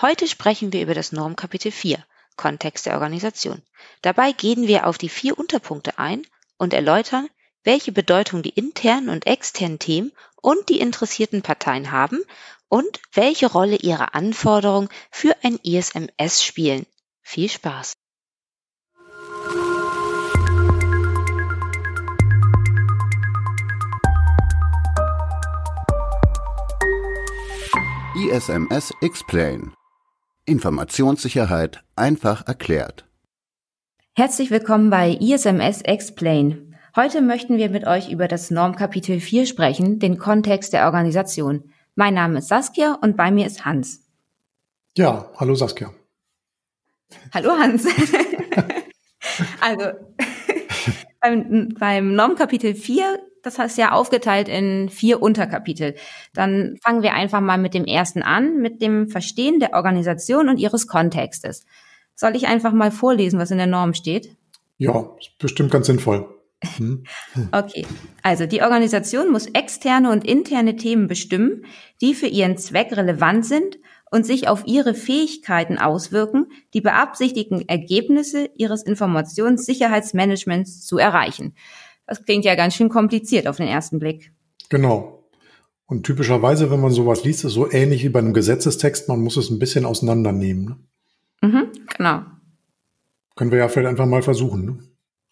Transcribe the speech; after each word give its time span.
Heute 0.00 0.28
sprechen 0.28 0.72
wir 0.72 0.82
über 0.82 0.94
das 0.94 1.10
Normkapitel 1.10 1.72
4, 1.72 1.98
Kontext 2.36 2.86
der 2.86 2.94
Organisation. 2.94 3.62
Dabei 4.00 4.30
gehen 4.30 4.68
wir 4.68 4.86
auf 4.86 4.96
die 4.96 5.08
vier 5.08 5.36
Unterpunkte 5.36 5.98
ein 5.98 6.22
und 6.56 6.72
erläutern, 6.72 7.28
welche 7.64 7.90
Bedeutung 7.90 8.42
die 8.42 8.50
internen 8.50 9.08
und 9.08 9.26
externen 9.26 9.80
Themen 9.80 10.12
und 10.40 10.68
die 10.68 10.78
interessierten 10.78 11.42
Parteien 11.42 11.90
haben 11.90 12.22
und 12.68 13.00
welche 13.12 13.50
Rolle 13.50 13.74
ihre 13.74 14.14
Anforderungen 14.14 14.88
für 15.10 15.34
ein 15.42 15.58
ISMS 15.64 16.44
spielen. 16.44 16.86
Viel 17.22 17.48
Spaß! 17.48 17.94
ISMS 28.14 28.92
Explain. 29.00 29.72
Informationssicherheit 30.48 31.84
einfach 31.94 32.46
erklärt. 32.48 33.06
Herzlich 34.16 34.50
willkommen 34.50 34.90
bei 34.90 35.10
ISMS 35.12 35.82
Explain. 35.82 36.74
Heute 36.96 37.20
möchten 37.22 37.58
wir 37.58 37.70
mit 37.70 37.86
euch 37.86 38.10
über 38.10 38.26
das 38.26 38.50
Normkapitel 38.50 39.20
4 39.20 39.46
sprechen, 39.46 40.00
den 40.00 40.18
Kontext 40.18 40.72
der 40.72 40.86
Organisation. 40.86 41.70
Mein 41.94 42.14
Name 42.14 42.38
ist 42.38 42.48
Saskia 42.48 42.98
und 43.00 43.16
bei 43.16 43.30
mir 43.30 43.46
ist 43.46 43.64
Hans. 43.64 44.04
Ja, 44.96 45.30
hallo 45.36 45.54
Saskia. 45.54 45.92
Hallo 47.32 47.50
Hans. 47.50 47.86
also 49.60 49.84
beim, 51.20 51.68
beim 51.78 52.14
Normkapitel 52.14 52.74
4 52.74 53.18
das 53.42 53.58
heißt 53.58 53.78
ja 53.78 53.92
aufgeteilt 53.92 54.48
in 54.48 54.88
vier 54.88 55.22
Unterkapitel. 55.22 55.94
Dann 56.34 56.76
fangen 56.82 57.02
wir 57.02 57.14
einfach 57.14 57.40
mal 57.40 57.58
mit 57.58 57.74
dem 57.74 57.84
ersten 57.84 58.22
an, 58.22 58.58
mit 58.58 58.82
dem 58.82 59.08
Verstehen 59.08 59.60
der 59.60 59.74
Organisation 59.74 60.48
und 60.48 60.58
ihres 60.58 60.86
Kontextes. 60.86 61.64
Soll 62.14 62.36
ich 62.36 62.48
einfach 62.48 62.72
mal 62.72 62.90
vorlesen, 62.90 63.38
was 63.38 63.50
in 63.50 63.58
der 63.58 63.66
Norm 63.66 63.94
steht? 63.94 64.36
Ja, 64.78 65.10
ist 65.18 65.38
bestimmt 65.38 65.70
ganz 65.70 65.86
sinnvoll. 65.86 66.28
Hm. 66.76 67.04
Okay, 67.52 67.86
also 68.22 68.46
die 68.46 68.62
Organisation 68.62 69.30
muss 69.30 69.46
externe 69.46 70.10
und 70.10 70.26
interne 70.26 70.76
Themen 70.76 71.06
bestimmen, 71.06 71.64
die 72.00 72.14
für 72.14 72.26
ihren 72.26 72.56
Zweck 72.56 72.96
relevant 72.96 73.46
sind 73.46 73.78
und 74.10 74.26
sich 74.26 74.48
auf 74.48 74.66
ihre 74.66 74.94
Fähigkeiten 74.94 75.78
auswirken, 75.78 76.46
die 76.74 76.80
beabsichtigten 76.80 77.68
Ergebnisse 77.68 78.50
ihres 78.56 78.82
Informationssicherheitsmanagements 78.82 80.84
zu 80.84 80.98
erreichen. 80.98 81.54
Das 82.08 82.24
klingt 82.24 82.46
ja 82.46 82.54
ganz 82.54 82.74
schön 82.74 82.88
kompliziert 82.88 83.46
auf 83.46 83.58
den 83.58 83.68
ersten 83.68 83.98
Blick. 83.98 84.32
Genau. 84.70 85.28
Und 85.86 86.04
typischerweise, 86.04 86.70
wenn 86.70 86.80
man 86.80 86.90
sowas 86.90 87.22
liest, 87.22 87.44
ist 87.44 87.52
so 87.52 87.70
ähnlich 87.70 88.02
wie 88.02 88.08
bei 88.08 88.18
einem 88.18 88.32
Gesetzestext, 88.32 89.08
man 89.08 89.20
muss 89.20 89.36
es 89.36 89.50
ein 89.50 89.58
bisschen 89.58 89.84
auseinandernehmen. 89.84 90.64
Ne? 91.42 91.48
Mhm, 91.48 91.72
genau. 91.96 92.22
Können 93.36 93.50
wir 93.50 93.58
ja 93.58 93.68
vielleicht 93.68 93.90
einfach 93.90 94.06
mal 94.06 94.22
versuchen. 94.22 94.64
Ne? 94.64 94.78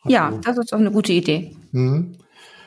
Also, 0.03 0.15
ja, 0.15 0.39
das 0.45 0.59
ist 0.59 0.73
doch 0.73 0.79
eine 0.79 0.93
gute 0.93 1.15
Idee. 1.15 1.57
Mhm. 1.73 2.19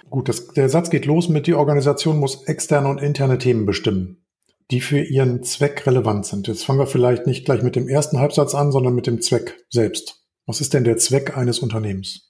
Gut, 0.10 0.28
das, 0.28 0.48
der 0.50 0.70
Satz 0.70 0.90
geht 0.90 1.06
los 1.06 1.30
mit, 1.30 1.46
die 1.46 1.54
Organisation 1.54 2.18
muss 2.18 2.44
externe 2.46 2.90
und 2.90 3.00
interne 3.00 3.38
Themen 3.38 3.68
bestimmen, 3.68 4.26
die 4.72 4.82
für 4.82 5.02
ihren 5.02 5.44
Zweck 5.44 5.86
relevant 5.86 6.26
sind. 6.26 6.48
Jetzt 6.48 6.66
fangen 6.66 6.80
wir 6.80 6.88
vielleicht 6.88 7.28
nicht 7.28 7.46
gleich 7.46 7.62
mit 7.62 7.76
dem 7.76 7.88
ersten 7.88 8.20
Halbsatz 8.20 8.56
an, 8.56 8.72
sondern 8.72 8.96
mit 8.96 9.06
dem 9.06 9.22
Zweck 9.22 9.66
selbst. 9.70 10.26
Was 10.48 10.62
ist 10.62 10.74
denn 10.74 10.84
der 10.84 10.98
Zweck 10.98 11.38
eines 11.38 11.60
Unternehmens? 11.60 12.29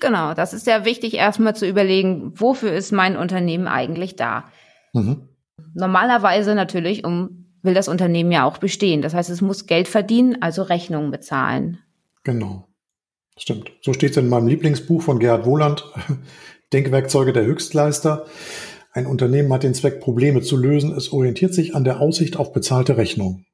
Genau, 0.00 0.34
das 0.34 0.52
ist 0.52 0.66
ja 0.66 0.84
wichtig, 0.84 1.14
erstmal 1.14 1.56
zu 1.56 1.66
überlegen, 1.66 2.32
wofür 2.34 2.72
ist 2.72 2.92
mein 2.92 3.16
Unternehmen 3.16 3.66
eigentlich 3.66 4.16
da? 4.16 4.44
Mhm. 4.92 5.28
Normalerweise 5.74 6.54
natürlich, 6.54 7.04
um 7.04 7.46
will 7.62 7.74
das 7.74 7.88
Unternehmen 7.88 8.32
ja 8.32 8.44
auch 8.44 8.58
bestehen. 8.58 9.02
Das 9.02 9.12
heißt, 9.12 9.28
es 9.28 9.42
muss 9.42 9.66
Geld 9.66 9.88
verdienen, 9.88 10.40
also 10.40 10.62
Rechnungen 10.62 11.10
bezahlen. 11.10 11.78
Genau. 12.24 12.68
Stimmt. 13.36 13.72
So 13.82 13.92
steht 13.92 14.12
es 14.12 14.16
in 14.16 14.28
meinem 14.28 14.48
Lieblingsbuch 14.48 15.02
von 15.02 15.18
Gerhard 15.18 15.44
Wohland, 15.44 15.84
Denkwerkzeuge 16.72 17.32
der 17.32 17.44
Höchstleister. 17.44 18.26
Ein 18.92 19.06
Unternehmen 19.06 19.52
hat 19.52 19.62
den 19.62 19.74
Zweck, 19.74 20.00
Probleme 20.00 20.40
zu 20.40 20.56
lösen. 20.56 20.96
Es 20.96 21.12
orientiert 21.12 21.52
sich 21.52 21.74
an 21.74 21.84
der 21.84 22.00
Aussicht 22.00 22.38
auf 22.38 22.54
bezahlte 22.54 22.96
Rechnungen. 22.96 23.44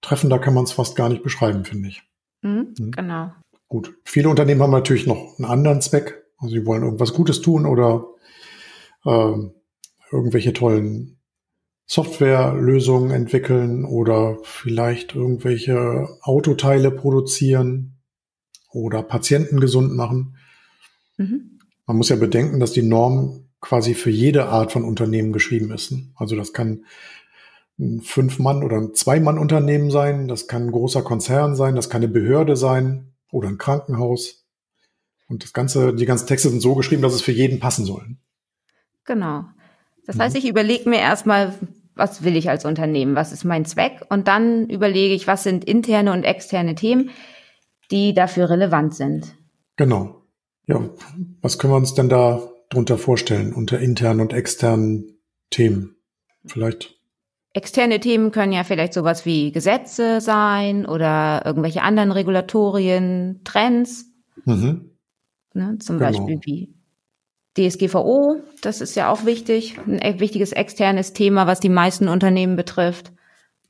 Treffender 0.00 0.38
kann 0.38 0.54
man 0.54 0.64
es 0.64 0.72
fast 0.72 0.96
gar 0.96 1.10
nicht 1.10 1.22
beschreiben, 1.22 1.66
finde 1.66 1.88
ich. 1.88 2.02
Mhm, 2.40 2.74
mhm. 2.78 2.90
Genau. 2.92 3.32
Gut, 3.70 3.94
viele 4.02 4.28
Unternehmen 4.28 4.62
haben 4.62 4.72
natürlich 4.72 5.06
noch 5.06 5.38
einen 5.38 5.48
anderen 5.48 5.80
Zweck. 5.80 6.24
Also 6.38 6.56
sie 6.56 6.66
wollen 6.66 6.82
irgendwas 6.82 7.14
Gutes 7.14 7.40
tun 7.40 7.66
oder 7.66 8.04
äh, 9.04 9.32
irgendwelche 10.10 10.52
tollen 10.52 11.20
Softwarelösungen 11.86 13.12
entwickeln 13.12 13.84
oder 13.84 14.38
vielleicht 14.42 15.14
irgendwelche 15.14 16.08
Autoteile 16.22 16.90
produzieren 16.90 18.00
oder 18.72 19.04
Patienten 19.04 19.60
gesund 19.60 19.94
machen. 19.94 20.36
Mhm. 21.16 21.60
Man 21.86 21.96
muss 21.96 22.08
ja 22.08 22.16
bedenken, 22.16 22.58
dass 22.58 22.72
die 22.72 22.82
Norm 22.82 23.50
quasi 23.60 23.94
für 23.94 24.10
jede 24.10 24.46
Art 24.46 24.72
von 24.72 24.82
Unternehmen 24.82 25.32
geschrieben 25.32 25.70
ist. 25.70 25.94
Also 26.16 26.34
das 26.34 26.52
kann 26.52 26.86
ein 27.78 28.00
Fünf-Mann- 28.00 28.64
oder 28.64 28.78
ein 28.78 28.94
Zwei-Mann-Unternehmen 28.94 29.92
sein, 29.92 30.26
das 30.26 30.48
kann 30.48 30.64
ein 30.64 30.72
großer 30.72 31.02
Konzern 31.02 31.54
sein, 31.54 31.76
das 31.76 31.88
kann 31.88 32.02
eine 32.02 32.12
Behörde 32.12 32.56
sein, 32.56 33.09
oder 33.32 33.48
ein 33.48 33.58
Krankenhaus. 33.58 34.44
Und 35.28 35.44
das 35.44 35.52
Ganze, 35.52 35.94
die 35.94 36.06
ganzen 36.06 36.26
Texte 36.26 36.48
sind 36.50 36.60
so 36.60 36.74
geschrieben, 36.74 37.02
dass 37.02 37.14
es 37.14 37.22
für 37.22 37.32
jeden 37.32 37.60
passen 37.60 37.84
soll. 37.84 38.16
Genau. 39.04 39.44
Das 40.06 40.18
heißt, 40.18 40.36
ich 40.36 40.48
überlege 40.48 40.88
mir 40.88 40.98
erstmal, 40.98 41.54
was 41.94 42.24
will 42.24 42.36
ich 42.36 42.48
als 42.48 42.64
Unternehmen? 42.64 43.14
Was 43.14 43.32
ist 43.32 43.44
mein 43.44 43.64
Zweck? 43.64 44.04
Und 44.08 44.26
dann 44.26 44.68
überlege 44.68 45.14
ich, 45.14 45.26
was 45.26 45.44
sind 45.44 45.64
interne 45.64 46.12
und 46.12 46.24
externe 46.24 46.74
Themen, 46.74 47.10
die 47.90 48.14
dafür 48.14 48.50
relevant 48.50 48.94
sind. 48.94 49.36
Genau. 49.76 50.22
Ja, 50.66 50.88
was 51.42 51.58
können 51.58 51.72
wir 51.72 51.76
uns 51.76 51.94
denn 51.94 52.08
da 52.08 52.48
drunter 52.68 52.98
vorstellen 52.98 53.52
unter 53.52 53.80
internen 53.80 54.20
und 54.20 54.32
externen 54.32 55.18
Themen? 55.50 55.96
Vielleicht 56.46 56.99
Externe 57.52 57.98
Themen 57.98 58.30
können 58.30 58.52
ja 58.52 58.62
vielleicht 58.62 58.94
sowas 58.94 59.26
wie 59.26 59.50
Gesetze 59.50 60.20
sein 60.20 60.86
oder 60.86 61.42
irgendwelche 61.44 61.82
anderen 61.82 62.12
Regulatorien, 62.12 63.40
Trends. 63.44 64.06
Mhm. 64.44 64.90
Ne, 65.52 65.76
zum 65.80 65.98
genau. 65.98 66.10
Beispiel 66.10 66.40
wie 66.44 66.74
DSGVO, 67.56 68.36
das 68.62 68.80
ist 68.80 68.94
ja 68.94 69.10
auch 69.10 69.24
wichtig, 69.26 69.78
ein 69.84 70.00
e-, 70.00 70.20
wichtiges 70.20 70.52
externes 70.52 71.12
Thema, 71.12 71.48
was 71.48 71.58
die 71.58 71.68
meisten 71.68 72.08
Unternehmen 72.08 72.54
betrifft. 72.54 73.12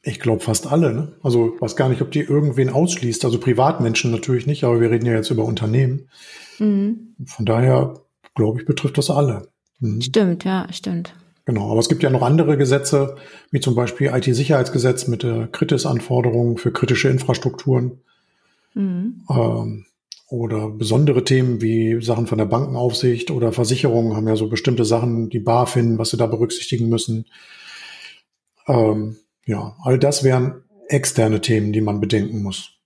Ich 0.02 0.20
glaube 0.20 0.40
fast 0.40 0.66
alle. 0.66 0.92
Ne? 0.92 1.16
Also 1.22 1.56
weiß 1.60 1.76
gar 1.76 1.88
nicht, 1.88 2.02
ob 2.02 2.10
die 2.10 2.20
irgendwen 2.20 2.70
ausschließt. 2.70 3.24
Also 3.24 3.38
Privatmenschen 3.38 4.10
natürlich 4.10 4.46
nicht, 4.46 4.64
aber 4.64 4.80
wir 4.80 4.90
reden 4.90 5.06
ja 5.06 5.14
jetzt 5.14 5.30
über 5.30 5.44
Unternehmen. 5.44 6.08
Mhm. 6.58 7.14
Von 7.24 7.46
daher 7.46 7.94
glaube 8.34 8.60
ich, 8.60 8.66
betrifft 8.66 8.98
das 8.98 9.10
alle. 9.10 9.48
Mhm. 9.78 10.00
Stimmt, 10.00 10.44
ja, 10.44 10.66
stimmt. 10.72 11.14
Genau, 11.44 11.70
aber 11.70 11.80
es 11.80 11.88
gibt 11.88 12.02
ja 12.02 12.10
noch 12.10 12.22
andere 12.22 12.56
Gesetze, 12.56 13.16
wie 13.50 13.60
zum 13.60 13.74
Beispiel 13.74 14.08
IT-Sicherheitsgesetz 14.08 15.08
mit 15.08 15.22
der 15.22 15.48
Kritis-Anforderungen 15.48 16.58
für 16.58 16.72
kritische 16.72 17.08
Infrastrukturen. 17.08 18.00
Mhm. 18.74 19.24
Ähm, 19.30 19.86
oder 20.28 20.68
besondere 20.68 21.24
Themen 21.24 21.60
wie 21.60 22.00
Sachen 22.00 22.28
von 22.28 22.38
der 22.38 22.44
Bankenaufsicht 22.44 23.32
oder 23.32 23.52
Versicherungen 23.52 24.14
haben 24.14 24.28
ja 24.28 24.36
so 24.36 24.48
bestimmte 24.48 24.84
Sachen, 24.84 25.28
die 25.28 25.40
BaFin, 25.40 25.98
was 25.98 26.10
sie 26.10 26.16
da 26.16 26.26
berücksichtigen 26.26 26.88
müssen. 26.88 27.26
Ähm, 28.68 29.16
ja, 29.44 29.76
all 29.82 29.98
das 29.98 30.22
wären 30.22 30.62
externe 30.86 31.40
Themen, 31.40 31.72
die 31.72 31.80
man 31.80 32.00
bedenken 32.00 32.42
muss. 32.42 32.78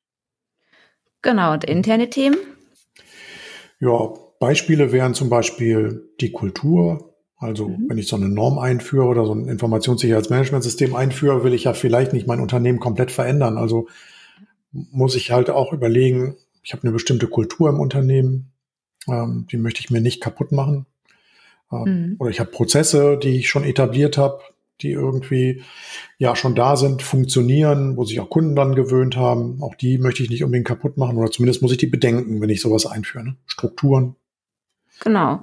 Genau, 1.20 1.52
und 1.52 1.64
interne 1.64 2.08
Themen? 2.08 2.36
Ja, 3.78 4.14
Beispiele 4.40 4.92
wären 4.92 5.14
zum 5.14 5.28
Beispiel 5.28 6.10
die 6.20 6.32
Kultur, 6.32 7.13
also 7.36 7.68
mhm. 7.68 7.86
wenn 7.88 7.98
ich 7.98 8.08
so 8.08 8.16
eine 8.16 8.28
Norm 8.28 8.58
einführe 8.58 9.06
oder 9.06 9.26
so 9.26 9.34
ein 9.34 9.48
Informationssicherheitsmanagementsystem 9.48 10.94
einführe, 10.94 11.44
will 11.44 11.54
ich 11.54 11.64
ja 11.64 11.74
vielleicht 11.74 12.12
nicht 12.12 12.26
mein 12.26 12.40
Unternehmen 12.40 12.80
komplett 12.80 13.10
verändern. 13.10 13.58
Also 13.58 13.88
muss 14.72 15.14
ich 15.14 15.30
halt 15.30 15.50
auch 15.50 15.72
überlegen, 15.72 16.36
ich 16.62 16.72
habe 16.72 16.82
eine 16.82 16.92
bestimmte 16.92 17.26
Kultur 17.26 17.68
im 17.68 17.80
Unternehmen, 17.80 18.52
ähm, 19.08 19.46
die 19.50 19.56
möchte 19.56 19.80
ich 19.80 19.90
mir 19.90 20.00
nicht 20.00 20.20
kaputt 20.20 20.52
machen. 20.52 20.86
Ähm, 21.70 21.82
mhm. 21.82 22.16
Oder 22.18 22.30
ich 22.30 22.40
habe 22.40 22.50
Prozesse, 22.50 23.18
die 23.18 23.38
ich 23.38 23.48
schon 23.48 23.64
etabliert 23.64 24.16
habe, 24.16 24.40
die 24.80 24.90
irgendwie 24.90 25.62
ja 26.18 26.34
schon 26.34 26.54
da 26.54 26.76
sind, 26.76 27.02
funktionieren, 27.02 27.96
wo 27.96 28.04
sich 28.04 28.20
auch 28.20 28.30
Kunden 28.30 28.56
dann 28.56 28.74
gewöhnt 28.74 29.16
haben. 29.16 29.62
Auch 29.62 29.74
die 29.74 29.98
möchte 29.98 30.22
ich 30.22 30.30
nicht 30.30 30.42
unbedingt 30.42 30.66
kaputt 30.66 30.96
machen 30.96 31.16
oder 31.16 31.30
zumindest 31.30 31.62
muss 31.62 31.72
ich 31.72 31.78
die 31.78 31.86
bedenken, 31.86 32.40
wenn 32.40 32.50
ich 32.50 32.60
sowas 32.60 32.86
einführe. 32.86 33.24
Ne? 33.24 33.36
Strukturen. 33.46 34.16
Genau. 35.00 35.40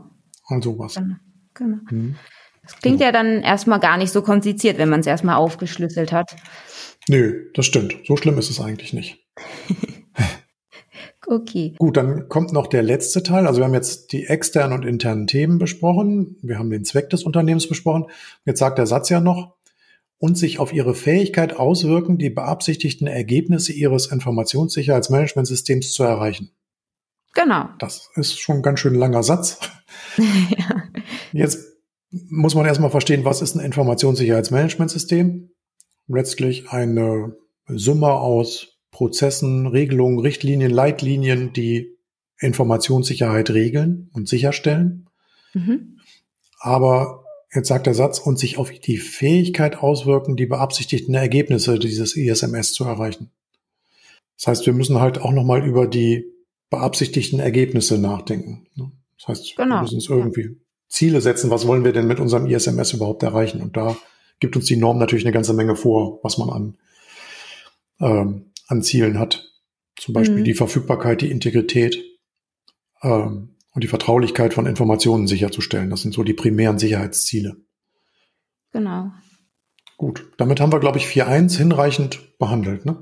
Und 0.47 0.63
sowas. 0.63 0.95
Genau. 0.95 1.15
Genau. 1.53 1.77
Mhm. 1.89 2.15
Das 2.63 2.77
klingt 2.77 2.99
ja. 2.99 3.07
ja 3.07 3.11
dann 3.11 3.41
erstmal 3.41 3.79
gar 3.79 3.97
nicht 3.97 4.11
so 4.11 4.21
kompliziert, 4.21 4.77
wenn 4.77 4.89
man 4.89 4.99
es 4.99 5.07
erstmal 5.07 5.35
aufgeschlüsselt 5.35 6.11
hat. 6.11 6.35
Nö, 7.07 7.49
das 7.53 7.65
stimmt. 7.65 7.95
So 8.05 8.15
schlimm 8.17 8.37
ist 8.37 8.49
es 8.49 8.61
eigentlich 8.61 8.93
nicht. 8.93 9.25
okay. 11.27 11.75
Gut, 11.79 11.97
dann 11.97 12.29
kommt 12.29 12.53
noch 12.53 12.67
der 12.67 12.83
letzte 12.83 13.23
Teil. 13.23 13.47
Also 13.47 13.59
wir 13.59 13.65
haben 13.65 13.73
jetzt 13.73 14.11
die 14.11 14.27
externen 14.27 14.77
und 14.77 14.85
internen 14.85 15.25
Themen 15.25 15.57
besprochen. 15.57 16.37
Wir 16.43 16.59
haben 16.59 16.69
den 16.69 16.85
Zweck 16.85 17.09
des 17.09 17.23
Unternehmens 17.23 17.67
besprochen. 17.67 18.05
Jetzt 18.45 18.59
sagt 18.59 18.77
der 18.77 18.85
Satz 18.85 19.09
ja 19.09 19.19
noch, 19.19 19.55
und 20.21 20.37
sich 20.37 20.59
auf 20.59 20.71
ihre 20.71 20.93
Fähigkeit 20.93 21.55
auswirken, 21.57 22.19
die 22.19 22.29
beabsichtigten 22.29 23.07
Ergebnisse 23.07 23.73
ihres 23.73 24.05
Informationssicherheitsmanagementsystems 24.11 25.93
zu 25.93 26.03
erreichen. 26.03 26.51
Genau. 27.33 27.69
Das 27.79 28.09
ist 28.15 28.39
schon 28.39 28.57
ein 28.57 28.61
ganz 28.61 28.79
schön 28.79 28.95
langer 28.95 29.23
Satz. 29.23 29.59
ja. 30.17 30.83
Jetzt 31.31 31.65
muss 32.09 32.55
man 32.55 32.65
erstmal 32.65 32.89
verstehen, 32.89 33.23
was 33.23 33.41
ist 33.41 33.55
ein 33.55 33.65
Informationssicherheitsmanagementsystem? 33.65 35.49
Letztlich 36.07 36.69
eine 36.69 37.35
Summe 37.67 38.11
aus 38.11 38.79
Prozessen, 38.91 39.67
Regelungen, 39.67 40.19
Richtlinien, 40.19 40.71
Leitlinien, 40.71 41.53
die 41.53 41.97
Informationssicherheit 42.39 43.49
regeln 43.51 44.09
und 44.13 44.27
sicherstellen. 44.27 45.07
Mhm. 45.53 45.99
Aber 46.59 47.21
Jetzt 47.53 47.67
sagt 47.67 47.85
der 47.85 47.93
Satz, 47.93 48.19
und 48.19 48.39
sich 48.39 48.57
auf 48.57 48.71
die 48.71 48.97
Fähigkeit 48.97 49.77
auswirken, 49.77 50.37
die 50.37 50.45
beabsichtigten 50.45 51.13
Ergebnisse 51.13 51.77
dieses 51.77 52.15
ISMS 52.15 52.71
zu 52.71 52.85
erreichen. 52.85 53.29
Das 54.37 54.47
heißt, 54.47 54.65
wir 54.65 54.73
müssen 54.73 55.01
halt 55.01 55.19
auch 55.19 55.33
nochmal 55.33 55.65
über 55.65 55.85
die 55.85 56.25
beabsichtigten 56.71 57.39
Ergebnisse 57.39 57.99
nachdenken. 57.99 58.65
Das 59.19 59.27
heißt, 59.27 59.55
genau. 59.55 59.75
wir 59.75 59.81
müssen 59.83 59.95
uns 59.95 60.09
irgendwie 60.09 60.57
Ziele 60.87 61.21
setzen. 61.21 61.51
Was 61.51 61.67
wollen 61.67 61.85
wir 61.85 61.93
denn 61.93 62.07
mit 62.07 62.19
unserem 62.19 62.47
ISMS 62.47 62.93
überhaupt 62.93 63.21
erreichen? 63.21 63.61
Und 63.61 63.77
da 63.77 63.95
gibt 64.39 64.55
uns 64.55 64.65
die 64.65 64.77
Norm 64.77 64.97
natürlich 64.97 65.25
eine 65.25 65.33
ganze 65.33 65.53
Menge 65.53 65.75
vor, 65.75 66.19
was 66.23 66.39
man 66.39 66.49
an, 66.49 66.77
ähm, 67.99 68.45
an 68.67 68.81
Zielen 68.81 69.19
hat. 69.19 69.47
Zum 69.97 70.15
Beispiel 70.15 70.39
mhm. 70.39 70.45
die 70.45 70.55
Verfügbarkeit, 70.55 71.21
die 71.21 71.29
Integrität, 71.29 72.03
ähm, 73.03 73.55
und 73.73 73.83
die 73.83 73.87
Vertraulichkeit 73.87 74.53
von 74.53 74.65
Informationen 74.65 75.27
sicherzustellen. 75.27 75.89
Das 75.89 76.01
sind 76.01 76.13
so 76.13 76.23
die 76.23 76.33
primären 76.33 76.77
Sicherheitsziele. 76.77 77.57
Genau. 78.71 79.11
Gut, 79.97 80.29
damit 80.37 80.59
haben 80.59 80.71
wir, 80.71 80.79
glaube 80.79 80.97
ich, 80.97 81.05
4.1 81.05 81.57
hinreichend 81.57 82.37
behandelt, 82.37 82.85
ne? 82.85 83.01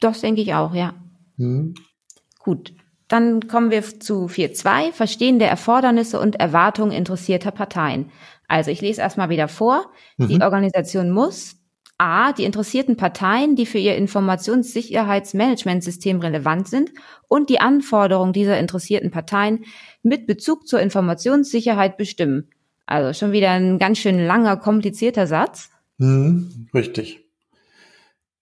Das 0.00 0.20
denke 0.20 0.42
ich 0.42 0.52
auch, 0.54 0.74
ja. 0.74 0.94
Hm. 1.36 1.74
Gut, 2.38 2.74
dann 3.14 3.46
kommen 3.46 3.70
wir 3.70 3.82
zu 3.82 4.26
4.2, 4.26 4.90
Verstehen 4.90 5.38
der 5.38 5.48
Erfordernisse 5.48 6.18
und 6.18 6.34
Erwartungen 6.34 6.90
interessierter 6.90 7.52
Parteien. 7.52 8.10
Also 8.48 8.72
ich 8.72 8.80
lese 8.80 9.02
erstmal 9.02 9.28
wieder 9.28 9.46
vor. 9.46 9.86
Mhm. 10.16 10.28
Die 10.28 10.40
Organisation 10.40 11.12
muss 11.12 11.54
A, 11.96 12.32
die 12.32 12.42
interessierten 12.42 12.96
Parteien, 12.96 13.54
die 13.54 13.66
für 13.66 13.78
ihr 13.78 13.94
Informationssicherheitsmanagementsystem 13.94 16.18
relevant 16.18 16.66
sind 16.66 16.90
und 17.28 17.50
die 17.50 17.60
Anforderungen 17.60 18.32
dieser 18.32 18.58
interessierten 18.58 19.12
Parteien 19.12 19.64
mit 20.02 20.26
Bezug 20.26 20.66
zur 20.66 20.80
Informationssicherheit 20.80 21.96
bestimmen. 21.96 22.50
Also 22.84 23.16
schon 23.16 23.30
wieder 23.30 23.52
ein 23.52 23.78
ganz 23.78 23.98
schön 23.98 24.26
langer, 24.26 24.56
komplizierter 24.56 25.28
Satz. 25.28 25.70
Hm, 26.00 26.66
richtig. 26.74 27.20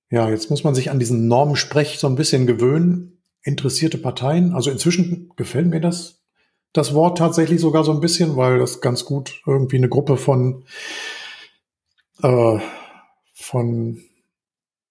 Ja, 0.09 0.31
jetzt 0.31 0.49
muss 0.49 0.65
man 0.65 0.75
sich 0.75 0.91
an 0.91 0.99
diesen 0.99 1.29
Normensprech 1.29 1.99
so 1.99 2.07
ein 2.07 2.17
bisschen 2.17 2.47
gewöhnen. 2.47 3.19
Interessierte 3.43 3.99
Parteien, 3.99 4.55
also 4.55 4.71
inzwischen 4.71 5.33
gefällt 5.37 5.67
mir 5.67 5.81
das, 5.81 6.23
das 6.73 6.94
Wort 6.94 7.19
tatsächlich 7.19 7.61
sogar 7.61 7.85
so 7.85 7.93
ein 7.93 8.00
bisschen, 8.00 8.37
weil 8.37 8.59
das 8.59 8.81
ganz 8.81 9.05
gut 9.05 9.43
irgendwie 9.47 9.77
eine 9.77 9.89
Gruppe 9.89 10.17
von 10.17 10.65
äh, 12.23 12.59
von 13.35 14.00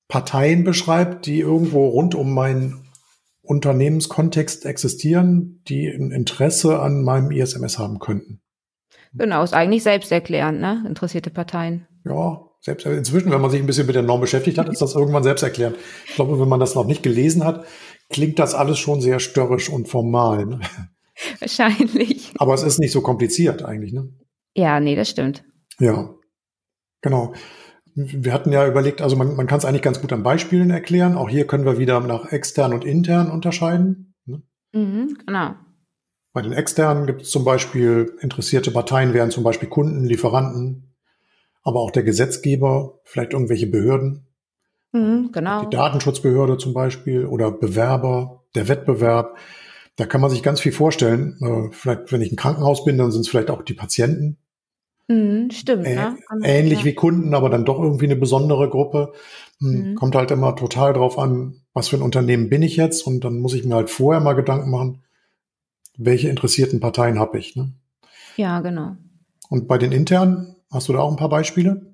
Parteien 0.07 0.63
beschreibt, 0.63 1.25
die 1.25 1.39
irgendwo 1.39 1.87
rund 1.87 2.15
um 2.15 2.33
meinen 2.33 2.89
Unternehmenskontext 3.41 4.65
existieren, 4.65 5.61
die 5.67 5.87
ein 5.87 6.11
Interesse 6.11 6.79
an 6.79 7.03
meinem 7.03 7.31
ISMS 7.31 7.79
haben 7.79 7.99
könnten. 7.99 8.41
Genau, 9.13 9.43
ist 9.43 9.53
eigentlich 9.53 9.83
selbsterklärend, 9.83 10.59
ne? 10.59 10.83
Interessierte 10.87 11.29
Parteien. 11.31 11.87
Ja, 12.05 12.41
selbst 12.61 12.85
inzwischen, 12.85 13.31
wenn 13.31 13.41
man 13.41 13.51
sich 13.51 13.59
ein 13.59 13.65
bisschen 13.65 13.87
mit 13.87 13.95
der 13.95 14.03
Norm 14.03 14.21
beschäftigt 14.21 14.57
hat, 14.57 14.69
ist 14.69 14.81
das 14.81 14.95
irgendwann 14.95 15.23
selbsterklärend. 15.23 15.77
Ich 16.07 16.15
glaube, 16.15 16.39
wenn 16.39 16.47
man 16.47 16.59
das 16.59 16.75
noch 16.75 16.85
nicht 16.85 17.03
gelesen 17.03 17.43
hat, 17.43 17.65
klingt 18.11 18.39
das 18.39 18.53
alles 18.53 18.79
schon 18.79 19.01
sehr 19.01 19.19
störrisch 19.19 19.69
und 19.69 19.87
formal. 19.87 20.45
Ne? 20.45 20.59
Wahrscheinlich. 21.39 22.31
Aber 22.37 22.53
es 22.53 22.63
ist 22.63 22.79
nicht 22.79 22.91
so 22.91 23.01
kompliziert 23.01 23.63
eigentlich, 23.63 23.93
ne? 23.93 24.09
Ja, 24.55 24.79
nee, 24.79 24.95
das 24.95 25.09
stimmt. 25.09 25.43
Ja, 25.79 26.13
genau. 27.01 27.33
Wir 27.95 28.33
hatten 28.33 28.51
ja 28.51 28.67
überlegt, 28.67 29.01
also 29.01 29.15
man, 29.15 29.35
man 29.35 29.47
kann 29.47 29.57
es 29.57 29.65
eigentlich 29.65 29.81
ganz 29.81 29.99
gut 30.01 30.13
an 30.13 30.23
Beispielen 30.23 30.69
erklären. 30.69 31.17
Auch 31.17 31.29
hier 31.29 31.45
können 31.45 31.65
wir 31.65 31.77
wieder 31.77 31.99
nach 31.99 32.31
extern 32.31 32.73
und 32.73 32.85
intern 32.85 33.29
unterscheiden. 33.29 34.13
Ne? 34.25 34.41
Mhm, 34.73 35.17
genau. 35.25 35.55
Bei 36.33 36.41
den 36.41 36.53
externen 36.53 37.07
gibt 37.07 37.23
es 37.23 37.31
zum 37.31 37.43
Beispiel 37.43 38.15
interessierte 38.21 38.71
Parteien, 38.71 39.13
wären 39.13 39.31
zum 39.31 39.43
Beispiel 39.43 39.67
Kunden, 39.67 40.05
Lieferanten, 40.05 40.95
aber 41.63 41.81
auch 41.81 41.91
der 41.91 42.03
Gesetzgeber, 42.03 42.99
vielleicht 43.03 43.33
irgendwelche 43.33 43.67
Behörden. 43.67 44.27
Mhm, 44.91 45.31
genau. 45.31 45.65
Die 45.65 45.75
Datenschutzbehörde 45.75 46.57
zum 46.57 46.73
Beispiel 46.73 47.25
oder 47.25 47.51
Bewerber, 47.51 48.43
der 48.55 48.67
Wettbewerb. 48.67 49.37
Da 49.95 50.05
kann 50.05 50.21
man 50.21 50.29
sich 50.29 50.43
ganz 50.43 50.59
viel 50.59 50.71
vorstellen. 50.71 51.37
Äh, 51.41 51.73
vielleicht, 51.73 52.11
wenn 52.11 52.21
ich 52.21 52.31
ein 52.31 52.37
Krankenhaus 52.37 52.83
bin, 52.83 52.97
dann 52.97 53.11
sind 53.11 53.21
es 53.21 53.29
vielleicht 53.29 53.49
auch 53.49 53.61
die 53.61 53.73
Patienten, 53.73 54.37
Mhm, 55.11 55.51
stimmt. 55.51 55.85
Äh, 55.85 55.95
ne? 55.95 56.17
Ähnlich 56.43 56.79
ja. 56.79 56.85
wie 56.85 56.93
Kunden, 56.93 57.33
aber 57.33 57.49
dann 57.49 57.65
doch 57.65 57.79
irgendwie 57.79 58.05
eine 58.05 58.15
besondere 58.15 58.69
Gruppe. 58.69 59.13
Hm, 59.59 59.91
mhm. 59.91 59.95
Kommt 59.95 60.15
halt 60.15 60.31
immer 60.31 60.55
total 60.55 60.93
drauf 60.93 61.19
an, 61.19 61.61
was 61.73 61.89
für 61.89 61.97
ein 61.97 62.01
Unternehmen 62.01 62.49
bin 62.49 62.61
ich 62.61 62.77
jetzt 62.77 63.05
und 63.05 63.23
dann 63.23 63.39
muss 63.39 63.53
ich 63.53 63.65
mir 63.65 63.75
halt 63.75 63.89
vorher 63.89 64.21
mal 64.21 64.33
Gedanken 64.33 64.69
machen, 64.69 65.01
welche 65.97 66.29
interessierten 66.29 66.79
Parteien 66.79 67.19
habe 67.19 67.37
ich. 67.37 67.55
Ne? 67.55 67.73
Ja, 68.37 68.61
genau. 68.61 68.95
Und 69.49 69.67
bei 69.67 69.77
den 69.77 69.91
internen, 69.91 70.55
hast 70.71 70.87
du 70.87 70.93
da 70.93 70.99
auch 70.99 71.11
ein 71.11 71.17
paar 71.17 71.29
Beispiele? 71.29 71.90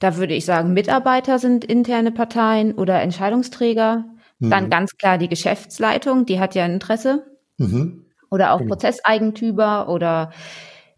Da 0.00 0.16
würde 0.16 0.34
ich 0.34 0.44
sagen, 0.44 0.72
Mitarbeiter 0.72 1.38
sind 1.38 1.64
interne 1.64 2.12
Parteien 2.12 2.72
oder 2.72 3.00
Entscheidungsträger. 3.00 4.04
Mhm. 4.38 4.50
Dann 4.50 4.70
ganz 4.70 4.96
klar 4.96 5.18
die 5.18 5.28
Geschäftsleitung, 5.28 6.26
die 6.26 6.40
hat 6.40 6.54
ja 6.54 6.64
ein 6.64 6.74
Interesse. 6.74 7.24
Mhm. 7.58 8.06
Oder 8.30 8.52
auch 8.52 8.58
genau. 8.58 8.70
Prozesseigentümer 8.70 9.88
oder 9.88 10.30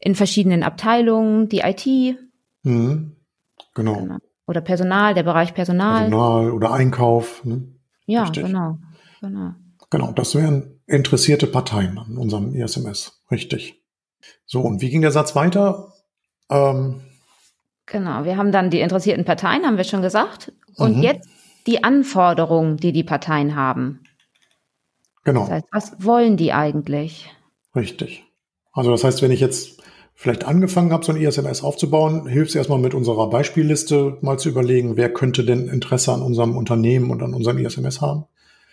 in 0.01 0.15
verschiedenen 0.15 0.63
Abteilungen, 0.63 1.49
die 1.49 1.61
IT. 1.61 2.19
Mhm. 2.63 3.17
Genau. 3.75 3.95
genau. 3.95 4.17
Oder 4.47 4.61
Personal, 4.61 5.15
der 5.15 5.25
Bereich 5.25 5.55
Personal. 5.55 6.09
Personal 6.09 6.51
oder 6.51 6.73
Einkauf. 6.73 7.45
Ne? 7.45 7.69
Ja, 8.07 8.23
Richtig. 8.23 8.47
genau. 8.47 8.79
Genau. 9.21 9.53
Genau, 9.91 10.13
das 10.13 10.35
wären 10.35 10.81
interessierte 10.87 11.47
Parteien 11.47 11.99
an 11.99 12.17
unserem 12.17 12.55
ISMS. 12.55 13.23
Richtig. 13.31 13.83
So, 14.45 14.61
und 14.61 14.81
wie 14.81 14.91
ging 14.91 15.03
der 15.03 15.11
Satz 15.11 15.35
weiter? 15.35 15.93
Ähm, 16.49 17.03
genau, 17.87 18.25
wir 18.25 18.37
haben 18.37 18.53
dann 18.53 18.71
die 18.71 18.81
interessierten 18.81 19.25
Parteien, 19.25 19.65
haben 19.65 19.77
wir 19.77 19.85
schon 19.85 20.03
gesagt. 20.03 20.53
Und 20.77 20.99
mhm. 20.99 21.03
jetzt 21.03 21.29
die 21.67 21.83
Anforderungen, 21.83 22.77
die 22.77 22.93
die 22.93 23.05
Parteien 23.05 23.57
haben. 23.57 24.03
Genau. 25.25 25.41
Das 25.41 25.51
heißt, 25.51 25.67
was 25.73 26.05
wollen 26.05 26.37
die 26.37 26.53
eigentlich? 26.53 27.31
Richtig. 27.75 28.25
Also 28.73 28.91
das 28.91 29.05
heißt, 29.05 29.23
wenn 29.23 29.33
ich 29.33 29.41
jetzt 29.41 29.83
vielleicht 30.15 30.45
angefangen 30.45 30.93
habe, 30.93 31.05
so 31.05 31.13
ein 31.13 31.21
ISMS 31.21 31.63
aufzubauen, 31.63 32.27
hilft 32.27 32.51
es 32.51 32.55
erstmal 32.57 32.79
mit 32.79 32.95
unserer 32.95 33.29
Beispielliste 33.29 34.19
mal 34.21 34.39
zu 34.39 34.49
überlegen, 34.49 34.97
wer 34.97 35.13
könnte 35.13 35.45
denn 35.45 35.69
Interesse 35.69 36.13
an 36.13 36.23
unserem 36.23 36.57
Unternehmen 36.57 37.11
und 37.11 37.23
an 37.23 37.35
unserem 37.35 37.59
ISMS 37.59 38.01
haben. 38.01 38.25